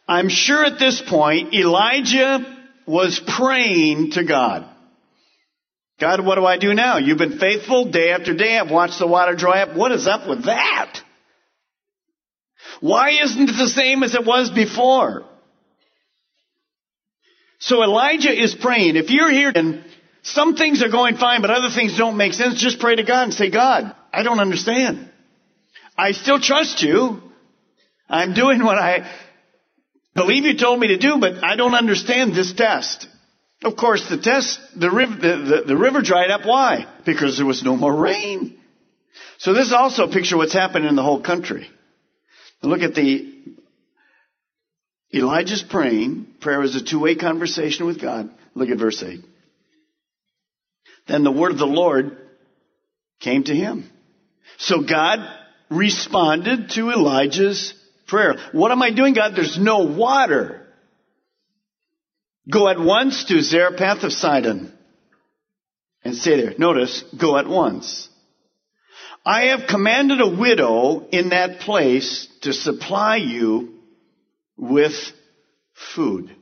I'm 0.08 0.28
sure 0.28 0.64
at 0.64 0.78
this 0.78 1.00
point 1.00 1.54
Elijah 1.54 2.58
was 2.86 3.20
praying 3.20 4.12
to 4.12 4.24
God. 4.24 4.68
God, 6.00 6.24
what 6.24 6.34
do 6.34 6.44
I 6.44 6.58
do 6.58 6.74
now? 6.74 6.98
You've 6.98 7.18
been 7.18 7.38
faithful 7.38 7.90
day 7.90 8.10
after 8.10 8.34
day. 8.34 8.58
I've 8.58 8.70
watched 8.70 8.98
the 8.98 9.06
water 9.06 9.36
dry 9.36 9.62
up. 9.62 9.76
What 9.76 9.92
is 9.92 10.06
up 10.06 10.28
with 10.28 10.46
that? 10.46 11.00
Why 12.80 13.10
isn't 13.22 13.50
it 13.50 13.56
the 13.56 13.68
same 13.68 14.02
as 14.02 14.14
it 14.14 14.26
was 14.26 14.50
before? 14.50 15.24
So 17.60 17.84
Elijah 17.84 18.36
is 18.36 18.56
praying. 18.56 18.96
If 18.96 19.10
you're 19.10 19.30
here 19.30 19.52
and 19.54 19.84
Some 20.22 20.54
things 20.54 20.82
are 20.82 20.88
going 20.88 21.16
fine, 21.16 21.42
but 21.42 21.50
other 21.50 21.70
things 21.74 21.98
don't 21.98 22.16
make 22.16 22.32
sense. 22.32 22.60
Just 22.60 22.78
pray 22.78 22.96
to 22.96 23.02
God 23.02 23.24
and 23.24 23.34
say, 23.34 23.50
God, 23.50 23.94
I 24.12 24.22
don't 24.22 24.38
understand. 24.38 25.10
I 25.98 26.12
still 26.12 26.40
trust 26.40 26.82
you. 26.82 27.20
I'm 28.08 28.34
doing 28.34 28.62
what 28.62 28.78
I 28.78 29.10
believe 30.14 30.44
you 30.44 30.56
told 30.56 30.78
me 30.78 30.88
to 30.88 30.98
do, 30.98 31.18
but 31.18 31.42
I 31.42 31.56
don't 31.56 31.74
understand 31.74 32.34
this 32.34 32.52
test. 32.52 33.08
Of 33.64 33.76
course, 33.76 34.08
the 34.08 34.18
test, 34.18 34.60
the 34.76 34.90
river, 34.90 35.14
the, 35.14 35.36
the, 35.36 35.62
the 35.68 35.76
river 35.76 36.02
dried 36.02 36.30
up. 36.30 36.44
Why? 36.44 36.86
Because 37.04 37.36
there 37.36 37.46
was 37.46 37.62
no 37.62 37.76
more 37.76 37.94
rain. 37.94 38.58
So 39.38 39.54
this 39.54 39.68
is 39.68 39.72
also 39.72 40.04
a 40.08 40.12
picture 40.12 40.36
of 40.36 40.38
what's 40.38 40.52
happening 40.52 40.88
in 40.88 40.96
the 40.96 41.02
whole 41.02 41.20
country. 41.20 41.68
Look 42.62 42.82
at 42.82 42.94
the 42.94 43.32
Elijah's 45.12 45.62
praying. 45.62 46.26
Prayer 46.40 46.62
is 46.62 46.76
a 46.76 46.84
two-way 46.84 47.16
conversation 47.16 47.86
with 47.86 48.00
God. 48.00 48.30
Look 48.54 48.68
at 48.68 48.78
verse 48.78 49.02
8. 49.02 49.24
Then 51.06 51.24
the 51.24 51.32
word 51.32 51.52
of 51.52 51.58
the 51.58 51.66
Lord 51.66 52.16
came 53.20 53.44
to 53.44 53.54
him. 53.54 53.90
So 54.58 54.82
God 54.82 55.20
responded 55.70 56.70
to 56.70 56.90
Elijah's 56.90 57.74
prayer. 58.06 58.36
What 58.52 58.70
am 58.70 58.82
I 58.82 58.90
doing, 58.90 59.14
God? 59.14 59.34
There's 59.34 59.58
no 59.58 59.84
water. 59.84 60.66
Go 62.50 62.68
at 62.68 62.78
once 62.78 63.24
to 63.26 63.40
Zarephath 63.40 64.02
of 64.02 64.12
Sidon 64.12 64.72
and 66.04 66.14
stay 66.14 66.40
there. 66.40 66.54
Notice, 66.58 67.04
go 67.18 67.36
at 67.36 67.46
once. 67.46 68.08
I 69.24 69.46
have 69.46 69.68
commanded 69.68 70.20
a 70.20 70.36
widow 70.36 71.06
in 71.10 71.28
that 71.28 71.60
place 71.60 72.26
to 72.42 72.52
supply 72.52 73.16
you 73.16 73.74
with 74.56 74.94
food. 75.94 76.34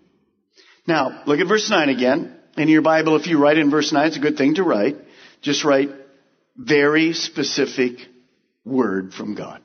Now, 0.86 1.22
look 1.26 1.40
at 1.40 1.46
verse 1.46 1.68
9 1.68 1.90
again. 1.90 2.39
In 2.56 2.68
your 2.68 2.82
Bible, 2.82 3.16
if 3.16 3.26
you 3.26 3.38
write 3.38 3.58
in 3.58 3.70
verse 3.70 3.92
9, 3.92 4.06
it's 4.06 4.16
a 4.16 4.20
good 4.20 4.36
thing 4.36 4.54
to 4.56 4.62
write. 4.62 4.96
Just 5.40 5.64
write 5.64 5.90
very 6.56 7.12
specific 7.12 7.98
word 8.64 9.14
from 9.14 9.34
God. 9.34 9.62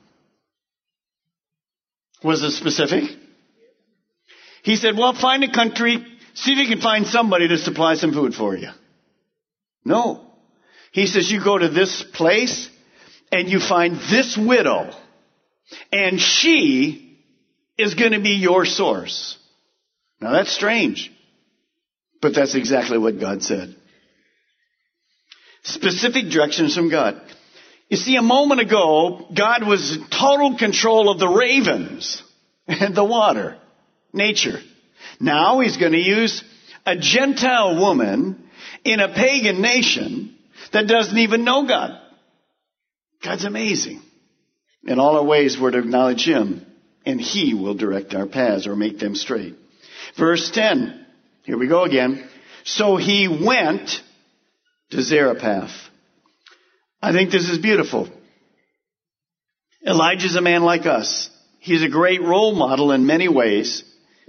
Was 2.22 2.42
it 2.42 2.52
specific? 2.52 3.04
He 4.62 4.76
said, 4.76 4.96
well, 4.96 5.12
find 5.12 5.44
a 5.44 5.52
country, 5.52 6.04
see 6.34 6.52
if 6.52 6.58
you 6.58 6.68
can 6.68 6.80
find 6.80 7.06
somebody 7.06 7.48
to 7.48 7.58
supply 7.58 7.94
some 7.94 8.12
food 8.12 8.34
for 8.34 8.56
you. 8.56 8.70
No. 9.84 10.26
He 10.92 11.06
says, 11.06 11.30
you 11.30 11.42
go 11.44 11.58
to 11.58 11.68
this 11.68 12.02
place 12.02 12.68
and 13.30 13.48
you 13.48 13.60
find 13.60 13.96
this 14.10 14.36
widow 14.36 14.90
and 15.92 16.20
she 16.20 17.18
is 17.76 17.94
going 17.94 18.12
to 18.12 18.20
be 18.20 18.30
your 18.30 18.64
source. 18.64 19.38
Now 20.20 20.32
that's 20.32 20.52
strange, 20.52 21.12
but 22.20 22.34
that's 22.34 22.54
exactly 22.54 22.98
what 22.98 23.20
God 23.20 23.42
said. 23.42 23.74
Specific 25.62 26.30
directions 26.30 26.74
from 26.74 26.90
God. 26.90 27.20
You 27.88 27.96
see, 27.96 28.16
a 28.16 28.22
moment 28.22 28.60
ago, 28.60 29.26
God 29.36 29.66
was 29.66 29.96
in 29.96 30.04
total 30.10 30.56
control 30.56 31.10
of 31.10 31.18
the 31.18 31.28
ravens 31.28 32.22
and 32.66 32.94
the 32.94 33.04
water, 33.04 33.58
nature. 34.12 34.60
Now 35.20 35.60
he's 35.60 35.76
going 35.76 35.92
to 35.92 35.98
use 35.98 36.42
a 36.84 36.96
Gentile 36.96 37.78
woman 37.78 38.48
in 38.84 39.00
a 39.00 39.12
pagan 39.12 39.60
nation 39.60 40.36
that 40.72 40.86
doesn't 40.86 41.18
even 41.18 41.44
know 41.44 41.66
God. 41.66 42.00
God's 43.22 43.44
amazing. 43.44 44.02
In 44.84 45.00
all 45.00 45.16
our 45.16 45.24
ways, 45.24 45.58
we're 45.58 45.72
to 45.72 45.78
acknowledge 45.78 46.24
Him, 46.24 46.64
and 47.04 47.20
He 47.20 47.54
will 47.54 47.74
direct 47.74 48.14
our 48.14 48.26
paths 48.26 48.66
or 48.66 48.76
make 48.76 48.98
them 48.98 49.14
straight. 49.14 49.54
Verse 50.16 50.50
10. 50.52 51.05
Here 51.46 51.56
we 51.56 51.68
go 51.68 51.84
again. 51.84 52.28
So 52.64 52.96
he 52.96 53.28
went 53.28 54.02
to 54.90 55.00
Zarephath. 55.00 55.70
I 57.00 57.12
think 57.12 57.30
this 57.30 57.48
is 57.48 57.58
beautiful. 57.58 58.08
Elijah's 59.86 60.34
a 60.34 60.40
man 60.40 60.64
like 60.64 60.86
us. 60.86 61.30
He's 61.60 61.84
a 61.84 61.88
great 61.88 62.20
role 62.20 62.52
model 62.52 62.90
in 62.90 63.06
many 63.06 63.28
ways 63.28 63.84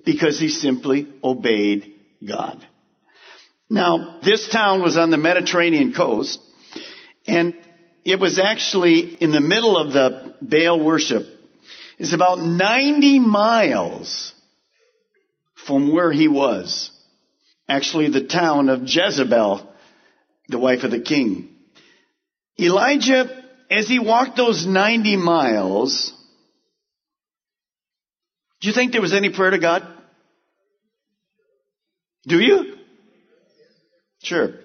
because 0.05 0.39
he 0.39 0.49
simply 0.49 1.11
obeyed 1.23 1.91
God. 2.25 2.63
Now, 3.67 4.19
this 4.23 4.47
town 4.49 4.83
was 4.83 4.95
on 4.95 5.09
the 5.09 5.17
Mediterranean 5.17 5.93
coast 5.93 6.39
and 7.25 7.55
it 8.05 8.19
was 8.19 8.37
actually 8.37 9.15
in 9.15 9.31
the 9.31 9.41
middle 9.41 9.75
of 9.75 9.91
the 9.91 10.35
Baal 10.39 10.85
worship. 10.85 11.23
It's 11.97 12.13
about 12.13 12.37
90 12.37 13.17
miles 13.21 14.35
from 15.65 15.91
where 15.91 16.11
he 16.11 16.27
was. 16.27 16.91
Actually, 17.67 18.09
the 18.09 18.25
town 18.25 18.69
of 18.69 18.83
Jezebel, 18.83 19.67
the 20.47 20.59
wife 20.59 20.83
of 20.83 20.91
the 20.91 21.01
king. 21.01 21.49
Elijah, 22.59 23.43
as 23.69 23.87
he 23.87 23.99
walked 23.99 24.37
those 24.37 24.65
90 24.65 25.17
miles, 25.17 26.13
do 28.61 28.67
you 28.67 28.73
think 28.73 28.93
there 28.93 29.01
was 29.01 29.13
any 29.13 29.31
prayer 29.31 29.51
to 29.51 29.59
God? 29.59 29.85
Do 32.25 32.39
you? 32.39 32.77
Sure. 34.23 34.55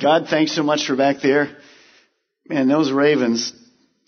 God, 0.00 0.28
thanks 0.28 0.54
so 0.54 0.62
much 0.62 0.86
for 0.86 0.96
back 0.96 1.20
there. 1.22 1.56
Man, 2.48 2.68
those 2.68 2.90
ravens, 2.92 3.52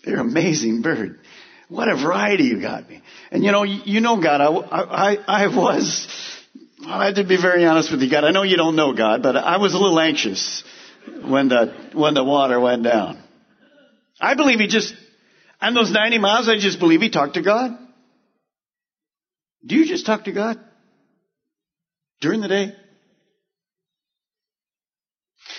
they're 0.03 0.19
amazing 0.19 0.81
bird. 0.81 1.19
What 1.67 1.87
a 1.87 1.95
variety 1.95 2.45
you 2.45 2.61
got 2.61 2.89
me. 2.89 3.01
And 3.31 3.43
you 3.43 3.51
know, 3.51 3.63
you 3.63 4.01
know 4.01 4.21
God, 4.21 4.41
I, 4.41 4.81
I, 4.81 5.43
I 5.43 5.47
was, 5.47 6.07
I 6.89 7.05
had 7.05 7.15
to 7.15 7.23
be 7.23 7.39
very 7.39 7.65
honest 7.65 7.91
with 7.91 8.01
you, 8.01 8.09
God. 8.09 8.23
I 8.23 8.31
know 8.31 8.41
you 8.41 8.57
don't 8.57 8.75
know 8.75 8.93
God, 8.93 9.21
but 9.21 9.35
I 9.35 9.57
was 9.57 9.75
a 9.75 9.77
little 9.77 9.99
anxious 9.99 10.63
when 11.23 11.49
the, 11.49 11.91
when 11.93 12.15
the 12.15 12.23
water 12.23 12.59
went 12.59 12.83
down. 12.83 13.21
I 14.19 14.33
believe 14.33 14.59
he 14.59 14.67
just, 14.67 14.95
on 15.61 15.75
those 15.75 15.91
90 15.91 16.17
miles, 16.17 16.49
I 16.49 16.57
just 16.57 16.79
believe 16.79 16.99
he 16.99 17.11
talked 17.11 17.35
to 17.35 17.43
God. 17.43 17.77
Do 19.63 19.75
you 19.75 19.85
just 19.85 20.07
talk 20.07 20.23
to 20.23 20.31
God? 20.31 20.59
During 22.21 22.41
the 22.41 22.47
day? 22.47 22.73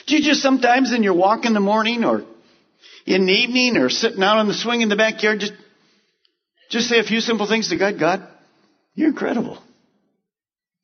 Do 0.09 0.17
you 0.17 0.25
just 0.25 0.43
sometimes 0.43 0.93
in 0.93 1.05
your 1.05 1.15
walk 1.15 1.45
in 1.45 1.55
the 1.55 1.61
morning 1.61 2.05
or 2.05 2.25
in 3.07 3.27
the 3.27 3.33
evening 3.33 3.77
or 3.77 3.89
sitting 3.89 4.23
out 4.25 4.39
on 4.39 4.49
the 4.49 4.55
swing 4.55 4.81
in 4.81 4.89
the 4.89 4.97
backyard, 4.97 5.39
just, 5.39 5.53
just 6.71 6.89
say 6.89 6.99
a 6.99 7.05
few 7.05 7.21
simple 7.21 7.47
things 7.47 7.69
to 7.69 7.77
God. 7.77 8.01
God, 8.01 8.27
you're 8.95 9.11
incredible. 9.11 9.63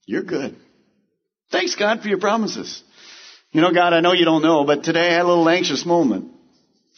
You're 0.06 0.22
good. 0.22 0.56
Thanks, 1.50 1.74
God, 1.74 2.00
for 2.00 2.08
your 2.08 2.18
promises. 2.18 2.82
You 3.52 3.60
know, 3.60 3.72
God, 3.72 3.92
I 3.92 4.00
know 4.00 4.12
you 4.12 4.24
don't 4.24 4.42
know, 4.42 4.64
but 4.64 4.84
today 4.84 5.08
I 5.08 5.12
had 5.12 5.22
a 5.22 5.28
little 5.28 5.48
anxious 5.48 5.84
moment. 5.84 6.32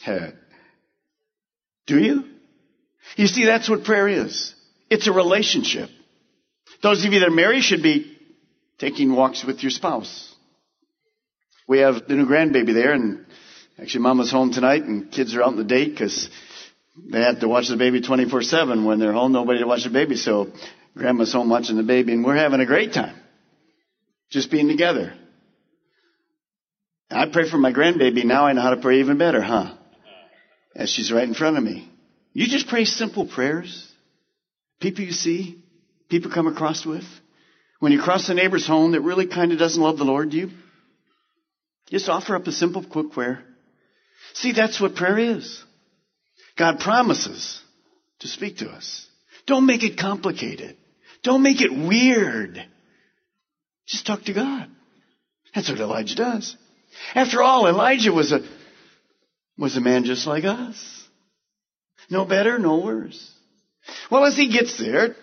Do 0.05 1.99
you? 1.99 2.23
You 3.15 3.27
see, 3.27 3.45
that's 3.45 3.69
what 3.69 3.83
prayer 3.83 4.07
is. 4.07 4.53
It's 4.89 5.07
a 5.07 5.11
relationship. 5.11 5.89
Those 6.81 7.03
of 7.05 7.11
you 7.11 7.19
that 7.19 7.27
are 7.27 7.31
married 7.31 7.63
should 7.63 7.83
be 7.83 8.17
taking 8.77 9.13
walks 9.13 9.43
with 9.43 9.61
your 9.61 9.71
spouse. 9.71 10.33
We 11.67 11.79
have 11.79 12.07
the 12.07 12.15
new 12.15 12.25
grandbaby 12.25 12.73
there, 12.73 12.93
and 12.93 13.25
Actually, 13.81 14.01
mama's 14.01 14.31
home 14.31 14.51
tonight 14.51 14.83
and 14.83 15.09
kids 15.09 15.33
are 15.35 15.41
out 15.41 15.49
on 15.49 15.55
the 15.55 15.63
date 15.63 15.91
because 15.91 16.29
they 16.97 17.21
have 17.21 17.39
to 17.39 17.47
watch 17.47 17.69
the 17.69 17.77
baby 17.77 18.01
24-7 18.01 18.85
when 18.85 18.99
they're 18.99 19.13
home. 19.13 19.31
Nobody 19.31 19.59
to 19.59 19.67
watch 19.67 19.85
the 19.85 19.89
baby. 19.89 20.17
So 20.17 20.51
grandma's 20.99 21.33
home 21.33 21.49
watching 21.49 21.77
the 21.77 21.83
baby 21.83 22.13
and 22.13 22.23
we're 22.23 22.35
having 22.35 22.59
a 22.59 22.65
great 22.65 22.93
time. 22.93 23.15
Just 24.29 24.51
being 24.51 24.67
together. 24.67 25.13
I 27.09 27.27
pray 27.27 27.49
for 27.49 27.57
my 27.57 27.73
grandbaby. 27.73 28.23
Now 28.23 28.45
I 28.45 28.53
know 28.53 28.61
how 28.61 28.69
to 28.69 28.81
pray 28.81 28.99
even 28.99 29.17
better, 29.17 29.41
huh? 29.41 29.75
As 30.75 30.89
she's 30.89 31.11
right 31.11 31.27
in 31.27 31.33
front 31.33 31.57
of 31.57 31.63
me. 31.63 31.89
You 32.33 32.45
just 32.47 32.67
pray 32.67 32.85
simple 32.85 33.27
prayers. 33.27 33.91
People 34.79 35.03
you 35.03 35.11
see, 35.11 35.63
people 36.09 36.31
come 36.31 36.47
across 36.47 36.85
with. 36.85 37.03
When 37.79 37.91
you 37.91 38.01
cross 38.01 38.29
a 38.29 38.33
neighbor's 38.33 38.67
home 38.67 38.91
that 38.91 39.01
really 39.01 39.25
kind 39.25 39.51
of 39.51 39.57
doesn't 39.57 39.81
love 39.81 39.97
the 39.97 40.03
Lord, 40.03 40.29
do 40.29 40.37
you 40.37 40.49
just 41.89 42.07
offer 42.07 42.35
up 42.35 42.45
a 42.45 42.51
simple, 42.51 42.83
quick 42.83 43.11
prayer. 43.11 43.43
See, 44.33 44.51
that's 44.51 44.79
what 44.79 44.95
prayer 44.95 45.17
is. 45.17 45.63
God 46.57 46.79
promises 46.79 47.61
to 48.19 48.27
speak 48.27 48.57
to 48.57 48.69
us. 48.69 49.07
Don't 49.47 49.65
make 49.65 49.83
it 49.83 49.97
complicated. 49.97 50.77
Don't 51.23 51.43
make 51.43 51.61
it 51.61 51.71
weird. 51.71 52.63
Just 53.87 54.05
talk 54.05 54.23
to 54.23 54.33
God. 54.33 54.69
That's 55.53 55.69
what 55.69 55.79
Elijah 55.79 56.15
does. 56.15 56.55
After 57.15 57.41
all, 57.41 57.67
Elijah 57.67 58.11
was 58.11 58.31
a, 58.31 58.41
was 59.57 59.75
a 59.75 59.81
man 59.81 60.03
just 60.05 60.27
like 60.27 60.43
us. 60.43 61.07
No 62.09 62.25
better, 62.25 62.57
no 62.57 62.79
worse. 62.79 63.31
Well, 64.09 64.25
as 64.25 64.35
he 64.35 64.51
gets 64.51 64.77
there, 64.77 65.15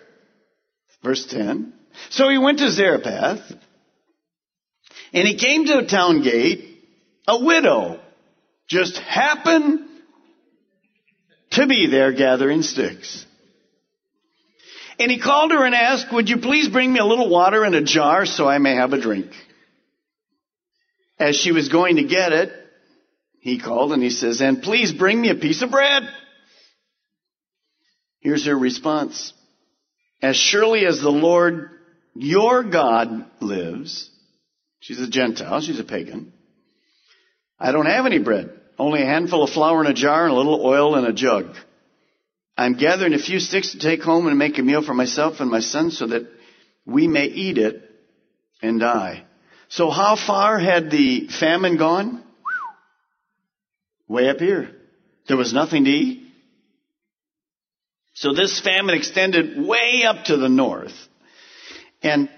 verse 1.03 1.25
10, 1.25 1.73
so 2.09 2.29
he 2.29 2.37
went 2.37 2.59
to 2.59 2.71
Zarephath, 2.71 3.51
and 5.13 5.27
he 5.27 5.37
came 5.37 5.65
to 5.65 5.79
a 5.79 5.87
town 5.87 6.21
gate, 6.21 6.77
a 7.27 7.43
widow 7.43 7.99
just 8.67 8.97
happened 8.97 9.87
to 11.51 11.67
be 11.67 11.87
there 11.89 12.11
gathering 12.11 12.61
sticks. 12.61 13.25
And 14.99 15.11
he 15.11 15.19
called 15.19 15.51
her 15.51 15.63
and 15.63 15.75
asked, 15.75 16.11
would 16.11 16.29
you 16.29 16.37
please 16.37 16.69
bring 16.69 16.91
me 16.91 16.99
a 16.99 17.05
little 17.05 17.29
water 17.29 17.63
in 17.65 17.73
a 17.75 17.83
jar 17.83 18.25
so 18.25 18.47
I 18.47 18.57
may 18.57 18.75
have 18.75 18.93
a 18.93 19.01
drink? 19.01 19.27
As 21.19 21.35
she 21.35 21.51
was 21.51 21.69
going 21.69 21.97
to 21.97 22.03
get 22.03 22.31
it, 22.31 22.51
he 23.39 23.59
called 23.59 23.93
and 23.93 24.01
he 24.01 24.09
says, 24.09 24.41
and 24.41 24.61
please 24.61 24.91
bring 24.91 25.21
me 25.21 25.29
a 25.29 25.35
piece 25.35 25.61
of 25.61 25.71
bread. 25.71 26.03
Here's 28.19 28.45
her 28.45 28.57
response. 28.57 29.33
As 30.21 30.35
surely 30.35 30.85
as 30.85 30.99
the 30.99 31.11
Lord 31.11 31.69
your 32.15 32.63
God 32.63 33.25
lives, 33.39 34.09
she's 34.79 34.99
a 34.99 35.07
Gentile, 35.07 35.61
she's 35.61 35.79
a 35.79 35.83
pagan, 35.83 36.33
I 37.59 37.71
don't 37.71 37.85
have 37.85 38.05
any 38.05 38.19
bread, 38.19 38.51
only 38.77 39.01
a 39.01 39.05
handful 39.05 39.43
of 39.43 39.51
flour 39.51 39.81
in 39.81 39.89
a 39.89 39.93
jar 39.93 40.23
and 40.23 40.33
a 40.33 40.35
little 40.35 40.65
oil 40.65 40.95
in 40.95 41.05
a 41.05 41.13
jug. 41.13 41.55
I'm 42.57 42.73
gathering 42.73 43.13
a 43.13 43.19
few 43.19 43.39
sticks 43.39 43.73
to 43.73 43.79
take 43.79 44.01
home 44.01 44.27
and 44.27 44.37
make 44.37 44.57
a 44.57 44.63
meal 44.63 44.81
for 44.81 44.93
myself 44.93 45.39
and 45.39 45.51
my 45.51 45.59
son 45.59 45.91
so 45.91 46.07
that 46.07 46.27
we 46.85 47.07
may 47.07 47.25
eat 47.25 47.57
it 47.57 47.83
and 48.61 48.79
die. 48.79 49.25
So 49.69 49.89
how 49.91 50.15
far 50.15 50.57
had 50.57 50.89
the 50.89 51.27
famine 51.27 51.77
gone? 51.77 52.23
Way 54.07 54.29
up 54.29 54.39
here. 54.39 54.71
There 55.27 55.37
was 55.37 55.53
nothing 55.53 55.83
to 55.83 55.91
eat. 55.91 56.23
So 58.13 58.33
this 58.33 58.59
famine 58.59 58.95
extended 58.95 59.63
way 59.63 60.03
up 60.07 60.25
to 60.25 60.37
the 60.37 60.49
north. 60.49 60.95
And 62.01 62.29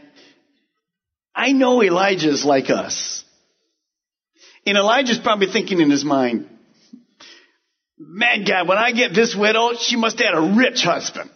I 1.33 1.53
know 1.53 1.81
Elijah's 1.81 2.43
like 2.43 2.69
us. 2.69 3.23
And 4.65 4.77
Elijah's 4.77 5.19
probably 5.19 5.47
thinking 5.47 5.79
in 5.79 5.89
his 5.89 6.03
mind, 6.03 6.49
man, 7.99 8.45
God, 8.45 8.67
when 8.67 8.77
I 8.77 8.91
get 8.91 9.13
this 9.13 9.35
widow, 9.35 9.73
she 9.73 9.95
must 9.95 10.19
have 10.19 10.33
had 10.33 10.37
a 10.37 10.55
rich 10.57 10.81
husband. 10.81 11.29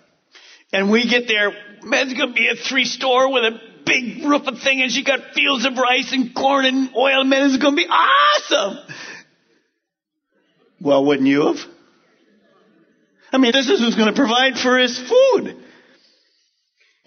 And 0.72 0.90
we 0.90 1.08
get 1.08 1.28
there, 1.28 1.52
man, 1.84 2.08
it's 2.08 2.20
gonna 2.20 2.34
be 2.34 2.48
a 2.48 2.56
three 2.56 2.86
store 2.86 3.32
with 3.32 3.44
a 3.44 3.60
big 3.86 4.24
roofing 4.24 4.56
thing 4.56 4.82
and 4.82 4.92
she 4.92 5.04
got 5.04 5.34
fields 5.34 5.66
of 5.66 5.78
rice 5.78 6.12
and 6.14 6.34
corn 6.34 6.66
and 6.66 6.96
oil, 6.96 7.24
man, 7.24 7.52
it's 7.52 7.62
gonna 7.62 7.76
be 7.76 7.88
awesome. 7.88 8.80
Well, 10.82 11.06
wouldn't 11.06 11.28
you 11.28 11.48
have? 11.48 11.58
I 13.34 13.40
mean, 13.40 13.52
this 13.52 13.68
is 13.68 13.80
who's 13.80 13.96
going 13.96 14.10
to 14.10 14.16
provide 14.16 14.60
for 14.60 14.78
his 14.78 15.00
food. 15.00 15.58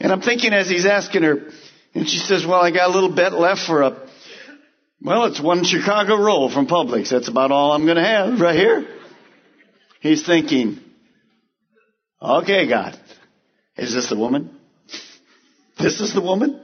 And 0.01 0.11
I'm 0.11 0.21
thinking 0.21 0.53
as 0.53 0.69
he's 0.69 0.85
asking 0.85 1.23
her, 1.23 1.51
and 1.95 2.09
she 2.09 2.19
says, 2.19 2.45
well, 2.45 2.61
I 2.61 2.73
got 2.73 2.91
a 2.91 2.93
little 2.93 3.15
bit 3.15 3.33
left 3.33 3.61
for 3.61 3.83
a, 3.83 4.09
well, 5.01 5.27
it's 5.27 5.41
one 5.41 5.63
Chicago 5.63 6.17
roll 6.17 6.51
from 6.51 6.67
Publix. 6.67 7.11
That's 7.11 7.29
about 7.29 7.53
all 7.53 7.73
I'm 7.73 7.85
going 7.85 7.97
to 7.97 8.05
have 8.05 8.41
right 8.41 8.57
here. 8.57 8.89
He's 10.01 10.25
thinking, 10.25 10.79
okay, 12.21 12.69
God, 12.69 12.99
is 13.77 13.95
this 13.95 14.09
the 14.09 14.17
woman? 14.17 14.59
This 15.79 16.01
is 16.01 16.15
the 16.15 16.21
woman? 16.21 16.61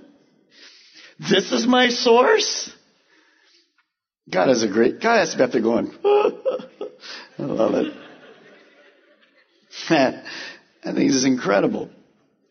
This 1.19 1.53
is 1.53 1.67
my 1.67 1.89
source? 1.89 2.71
God 4.31 4.49
is 4.51 4.63
a 4.63 4.69
great, 4.69 5.01
God 5.01 5.19
has 5.19 5.33
to 5.33 5.37
be 5.37 5.43
up 5.43 5.53
there 5.53 5.61
going, 5.61 5.93
I 6.05 7.43
love 7.43 7.75
it. 7.75 7.95
I 9.91 10.93
think 10.93 10.97
this 10.97 11.17
is 11.17 11.25
incredible. 11.25 11.91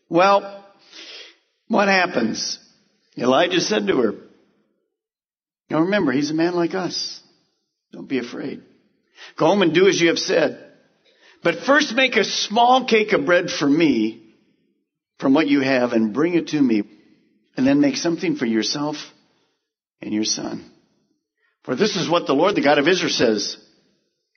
Well, 0.08 0.64
what 1.68 1.88
happens? 1.88 2.58
Elijah 3.16 3.60
said 3.60 3.86
to 3.86 3.96
her, 3.98 4.14
now 5.70 5.80
remember, 5.80 6.12
he's 6.12 6.30
a 6.30 6.34
man 6.34 6.54
like 6.54 6.74
us. 6.74 7.20
Don't 7.92 8.08
be 8.08 8.18
afraid. 8.18 8.62
Go 9.38 9.46
home 9.46 9.62
and 9.62 9.74
do 9.74 9.88
as 9.88 10.00
you 10.00 10.08
have 10.08 10.18
said. 10.18 10.71
But 11.42 11.60
first 11.60 11.94
make 11.94 12.16
a 12.16 12.24
small 12.24 12.84
cake 12.86 13.12
of 13.12 13.26
bread 13.26 13.50
for 13.50 13.68
me 13.68 14.22
from 15.18 15.34
what 15.34 15.48
you 15.48 15.60
have 15.60 15.92
and 15.92 16.14
bring 16.14 16.34
it 16.34 16.48
to 16.48 16.60
me. 16.60 16.82
And 17.56 17.66
then 17.66 17.80
make 17.80 17.96
something 17.96 18.36
for 18.36 18.46
yourself 18.46 18.96
and 20.00 20.14
your 20.14 20.24
son. 20.24 20.64
For 21.64 21.76
this 21.76 21.96
is 21.96 22.08
what 22.08 22.26
the 22.26 22.32
Lord, 22.32 22.54
the 22.54 22.62
God 22.62 22.78
of 22.78 22.88
Israel 22.88 23.10
says. 23.10 23.56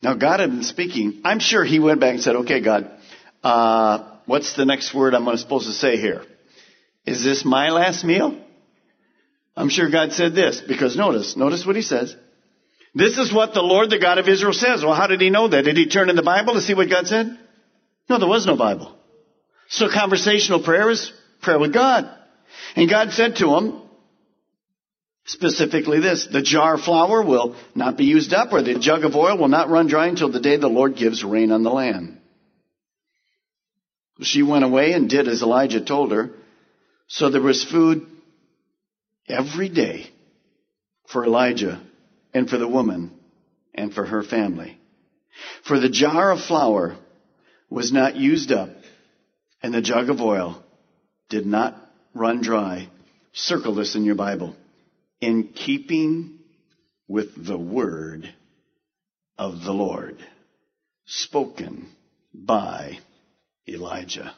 Now 0.02 0.16
God 0.16 0.40
had 0.40 0.50
been 0.50 0.64
speaking. 0.64 1.22
I'm 1.24 1.40
sure 1.40 1.64
he 1.64 1.80
went 1.80 2.00
back 2.00 2.16
and 2.16 2.24
said, 2.24 2.36
okay, 2.38 2.60
God, 2.60 2.92
uh, 3.44 4.18
what's 4.26 4.56
the 4.56 4.66
next 4.66 4.94
word 4.94 5.14
I'm 5.16 5.38
supposed 5.38 5.68
to 5.68 5.74
say 5.74 5.98
here? 5.98 6.24
Is 7.06 7.24
this 7.24 7.46
my 7.46 7.70
last 7.70 8.04
meal? 8.04 8.40
I'm 9.56 9.70
sure 9.70 9.90
God 9.90 10.12
said 10.12 10.36
this 10.36 10.60
because 10.60 10.98
notice, 10.98 11.38
notice 11.38 11.66
what 11.66 11.76
he 11.76 11.82
says. 11.82 12.16
This 12.96 13.18
is 13.18 13.34
what 13.34 13.54
the 13.54 13.62
Lord, 13.62 13.90
the 13.90 14.00
God 14.00 14.20
of 14.20 14.30
Israel 14.30 14.54
says. 14.54 14.82
Well, 14.82 14.94
how 14.94 15.08
did 15.08 15.20
he 15.20 15.30
know 15.30 15.50
that? 15.50 15.66
Did 15.66 15.76
he 15.76 15.88
turn 15.88 16.10
in 16.10 16.16
the 16.16 16.24
Bible 16.24 16.54
to 16.54 16.62
see 16.62 16.74
what 16.74 16.90
God 16.90 17.08
said? 17.08 17.38
No, 18.10 18.18
there 18.18 18.30
was 18.30 18.46
no 18.46 18.56
Bible. 18.56 18.96
So 19.68 19.90
conversational 19.90 20.64
prayer 20.64 20.90
is 20.90 21.12
prayer 21.42 21.60
with 21.60 21.74
God. 21.74 22.10
And 22.78 22.90
God 22.90 23.12
said 23.12 23.36
to 23.38 23.54
him, 23.56 23.82
Specifically 25.26 26.00
this, 26.00 26.28
the 26.32 26.44
jar 26.44 26.76
of 26.76 26.82
flour 26.82 27.24
will 27.24 27.56
not 27.74 27.98
be 27.98 28.06
used 28.06 28.32
up 28.32 28.54
or 28.54 28.62
the 28.62 28.78
jug 28.78 29.04
of 29.04 29.16
oil 29.16 29.38
will 29.38 29.48
not 29.48 29.70
run 29.70 29.88
dry 29.88 30.08
until 30.08 30.32
the 30.32 30.40
day 30.40 30.56
the 30.56 30.68
Lord 30.68 30.96
gives 30.96 31.24
rain 31.24 31.52
on 31.52 31.64
the 31.64 31.72
land. 31.72 32.20
She 34.22 34.44
went 34.44 34.64
away 34.64 34.94
and 34.94 35.10
did 35.10 35.28
as 35.28 35.42
Elijah 35.42 35.84
told 35.84 36.12
her. 36.12 36.30
So 37.08 37.30
there 37.30 37.42
was 37.42 37.64
food 37.64 38.06
every 39.28 39.68
day 39.68 40.12
for 41.08 41.26
Elijah 41.26 41.82
and 42.36 42.50
for 42.50 42.58
the 42.58 42.68
woman 42.68 43.12
and 43.74 43.94
for 43.94 44.06
her 44.06 44.22
family. 44.22 44.78
For 45.64 45.80
the 45.80 45.90
jar 45.90 46.32
of 46.32 46.42
flour 46.42 46.98
was 47.70 47.94
not 47.94 48.18
used 48.18 48.52
up 48.52 48.70
and 49.64 49.74
the 49.74 49.82
jug 49.82 50.10
of 50.10 50.22
oil 50.22 50.62
did 51.30 51.46
not 51.46 51.76
run 52.14 52.42
dry. 52.42 52.90
Circle 53.32 53.76
this 53.76 53.96
in 53.96 54.04
your 54.04 54.16
Bible 54.16 54.54
in 55.22 55.54
keeping 55.56 56.40
with 57.08 57.30
the 57.48 57.58
word 57.58 58.32
of 59.38 59.64
the 59.64 59.74
Lord 59.74 60.18
spoken 61.06 61.88
by 62.34 63.00
Elijah. 63.68 64.36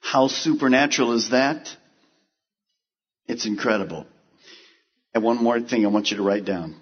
How 0.00 0.26
supernatural 0.26 1.12
is 1.12 1.30
that? 1.30 1.68
It's 3.28 3.46
incredible. 3.46 4.06
And 5.18 5.24
one 5.24 5.42
more 5.42 5.58
thing 5.60 5.84
I 5.84 5.88
want 5.88 6.12
you 6.12 6.18
to 6.18 6.22
write 6.22 6.44
down. 6.44 6.76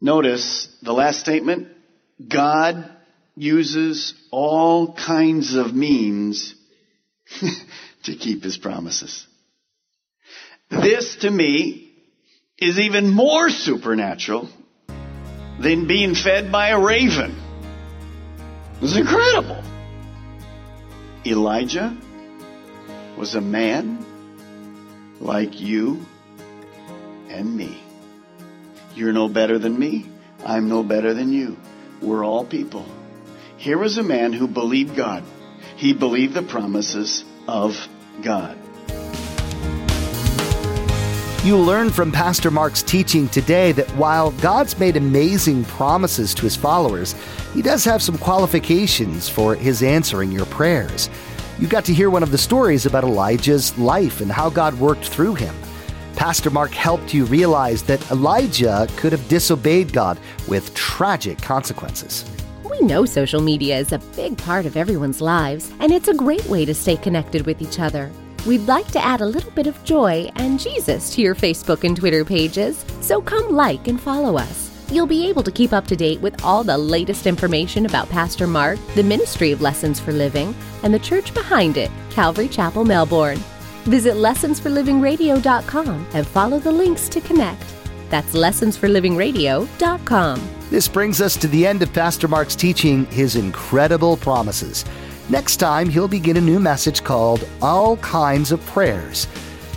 Notice 0.00 0.68
the 0.82 0.92
last 0.92 1.18
statement. 1.18 1.66
God 2.28 2.88
uses 3.34 4.14
all 4.30 4.94
kinds 4.94 5.56
of 5.56 5.74
means 5.74 6.54
to 8.04 8.14
keep 8.14 8.44
his 8.44 8.56
promises. 8.56 9.26
This 10.70 11.16
to 11.22 11.30
me 11.32 11.92
is 12.56 12.78
even 12.78 13.10
more 13.10 13.50
supernatural 13.50 14.48
than 15.58 15.88
being 15.88 16.14
fed 16.14 16.52
by 16.52 16.68
a 16.68 16.78
raven. 16.78 17.36
It's 18.80 18.96
incredible. 18.96 19.60
Elijah 21.26 21.98
was 23.18 23.34
a 23.34 23.40
man 23.40 24.06
like 25.18 25.60
you 25.60 26.06
and 27.32 27.56
me. 27.56 27.78
You're 28.94 29.12
no 29.12 29.28
better 29.28 29.58
than 29.58 29.78
me. 29.78 30.06
I'm 30.44 30.68
no 30.68 30.82
better 30.82 31.14
than 31.14 31.32
you. 31.32 31.56
We're 32.00 32.24
all 32.24 32.44
people. 32.44 32.84
Here 33.56 33.78
was 33.78 33.96
a 33.96 34.02
man 34.02 34.32
who 34.32 34.46
believed 34.46 34.96
God. 34.96 35.24
He 35.76 35.92
believed 35.92 36.34
the 36.34 36.42
promises 36.42 37.24
of 37.48 37.88
God. 38.22 38.58
You 41.44 41.56
learn 41.56 41.90
from 41.90 42.12
Pastor 42.12 42.52
Mark's 42.52 42.82
teaching 42.82 43.28
today 43.28 43.72
that 43.72 43.90
while 43.96 44.30
God's 44.32 44.78
made 44.78 44.96
amazing 44.96 45.64
promises 45.64 46.34
to 46.34 46.42
his 46.42 46.54
followers, 46.54 47.16
he 47.52 47.62
does 47.62 47.84
have 47.84 48.00
some 48.00 48.16
qualifications 48.16 49.28
for 49.28 49.56
his 49.56 49.82
answering 49.82 50.30
your 50.30 50.46
prayers. 50.46 51.10
You 51.58 51.66
got 51.66 51.84
to 51.86 51.94
hear 51.94 52.10
one 52.10 52.22
of 52.22 52.30
the 52.30 52.38
stories 52.38 52.86
about 52.86 53.04
Elijah's 53.04 53.76
life 53.76 54.20
and 54.20 54.30
how 54.30 54.50
God 54.50 54.78
worked 54.78 55.06
through 55.06 55.34
him. 55.34 55.54
Pastor 56.16 56.50
Mark 56.50 56.70
helped 56.72 57.12
you 57.14 57.24
realize 57.24 57.82
that 57.84 58.10
Elijah 58.10 58.86
could 58.96 59.12
have 59.12 59.28
disobeyed 59.28 59.92
God 59.92 60.18
with 60.46 60.74
tragic 60.74 61.38
consequences. 61.38 62.24
We 62.68 62.80
know 62.80 63.04
social 63.04 63.40
media 63.40 63.78
is 63.78 63.92
a 63.92 63.98
big 64.16 64.38
part 64.38 64.66
of 64.66 64.76
everyone's 64.76 65.20
lives, 65.20 65.72
and 65.80 65.92
it's 65.92 66.08
a 66.08 66.14
great 66.14 66.44
way 66.46 66.64
to 66.64 66.74
stay 66.74 66.96
connected 66.96 67.46
with 67.46 67.60
each 67.60 67.80
other. 67.80 68.10
We'd 68.46 68.66
like 68.66 68.88
to 68.88 69.04
add 69.04 69.20
a 69.20 69.26
little 69.26 69.50
bit 69.52 69.66
of 69.66 69.82
joy 69.84 70.30
and 70.36 70.58
Jesus 70.58 71.14
to 71.14 71.22
your 71.22 71.34
Facebook 71.34 71.84
and 71.84 71.96
Twitter 71.96 72.24
pages, 72.24 72.84
so 73.00 73.20
come 73.20 73.50
like 73.50 73.88
and 73.88 74.00
follow 74.00 74.36
us. 74.36 74.70
You'll 74.90 75.06
be 75.06 75.28
able 75.28 75.42
to 75.44 75.50
keep 75.50 75.72
up 75.72 75.86
to 75.86 75.96
date 75.96 76.20
with 76.20 76.44
all 76.44 76.64
the 76.64 76.76
latest 76.76 77.26
information 77.26 77.86
about 77.86 78.10
Pastor 78.10 78.46
Mark, 78.46 78.78
the 78.94 79.02
ministry 79.02 79.52
of 79.52 79.62
Lessons 79.62 79.98
for 79.98 80.12
Living, 80.12 80.54
and 80.82 80.92
the 80.92 80.98
church 80.98 81.32
behind 81.32 81.76
it, 81.76 81.90
Calvary 82.10 82.48
Chapel, 82.48 82.84
Melbourne. 82.84 83.42
Visit 83.84 84.14
lessonsforlivingradio.com 84.14 86.06
and 86.14 86.26
follow 86.26 86.58
the 86.58 86.72
links 86.72 87.08
to 87.08 87.20
connect. 87.20 87.62
That's 88.10 88.34
lessonsforlivingradio.com. 88.34 90.48
This 90.70 90.88
brings 90.88 91.20
us 91.20 91.36
to 91.36 91.48
the 91.48 91.66
end 91.66 91.82
of 91.82 91.92
Pastor 91.92 92.28
Mark's 92.28 92.54
teaching, 92.54 93.06
His 93.06 93.34
Incredible 93.36 94.16
Promises. 94.16 94.84
Next 95.28 95.56
time, 95.56 95.88
he'll 95.88 96.08
begin 96.08 96.36
a 96.36 96.40
new 96.40 96.60
message 96.60 97.04
called 97.04 97.48
All 97.60 97.96
Kinds 97.98 98.52
of 98.52 98.64
Prayers. 98.66 99.26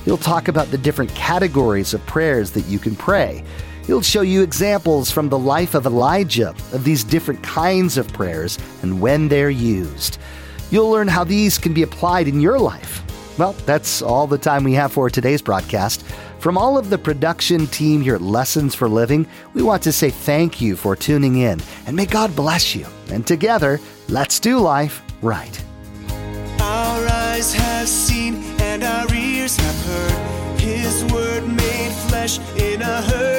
He'll 0.04 0.18
talk 0.18 0.48
about 0.48 0.72
the 0.72 0.78
different 0.78 1.14
categories 1.16 1.94
of 1.94 2.06
prayers 2.06 2.52
that 2.52 2.66
you 2.66 2.78
can 2.78 2.96
pray. 2.96 3.44
He'll 3.86 4.02
show 4.02 4.22
you 4.22 4.42
examples 4.42 5.12
from 5.12 5.30
the 5.30 5.40
life 5.40 5.76
of 5.76 5.86
Elijah 5.86 6.50
of 6.74 6.84
these 6.84 7.04
different 7.04 7.42
kinds 7.44 7.98
of 7.98 8.12
prayers 8.14 8.58
and 8.82 9.00
when 9.00 9.28
they're 9.28 9.50
used. 9.50 10.18
You'll 10.72 10.90
learn 10.90 11.08
how 11.08 11.24
these 11.24 11.58
can 11.58 11.74
be 11.74 11.84
applied 11.84 12.28
in 12.28 12.42
your 12.42 12.60
life. 12.60 13.05
Well, 13.38 13.54
that's 13.66 14.02
all 14.02 14.28
the 14.28 14.38
time 14.38 14.64
we 14.64 14.74
have 14.74 14.94
for 14.94 15.10
today's 15.10 15.42
broadcast. 15.42 16.04
From 16.40 16.58
all 16.58 16.78
of 16.78 16.90
the 16.90 16.98
production 16.98 17.68
team 17.68 18.02
here 18.02 18.16
at 18.16 18.22
Lessons 18.22 18.76
for 18.76 18.88
Living, 18.88 19.28
we 19.54 19.62
want 19.62 19.84
to 19.84 19.92
say 19.92 20.10
thank 20.10 20.62
you 20.62 20.76
for 20.76 20.96
tuning 20.96 21.38
in 21.38 21.60
and 21.86 21.96
may 21.96 22.06
God 22.06 22.36
bless 22.36 22.76
you. 22.76 22.86
And 23.12 23.26
together, 23.28 23.80
let's 24.08 24.40
do 24.40 24.60
life 24.60 25.02
right. 25.22 25.64
Our 26.60 27.08
eyes 27.08 27.54
have 27.54 27.88
seen 27.88 28.36
and 28.62 28.84
our 28.84 29.14
ears 29.14 29.58
have 29.58 29.86
heard 29.86 30.60
His 30.60 31.04
word 31.12 31.48
made 31.48 31.92
flesh 32.08 32.40
in 32.58 32.82
a 32.82 33.02
herd. 33.02 33.35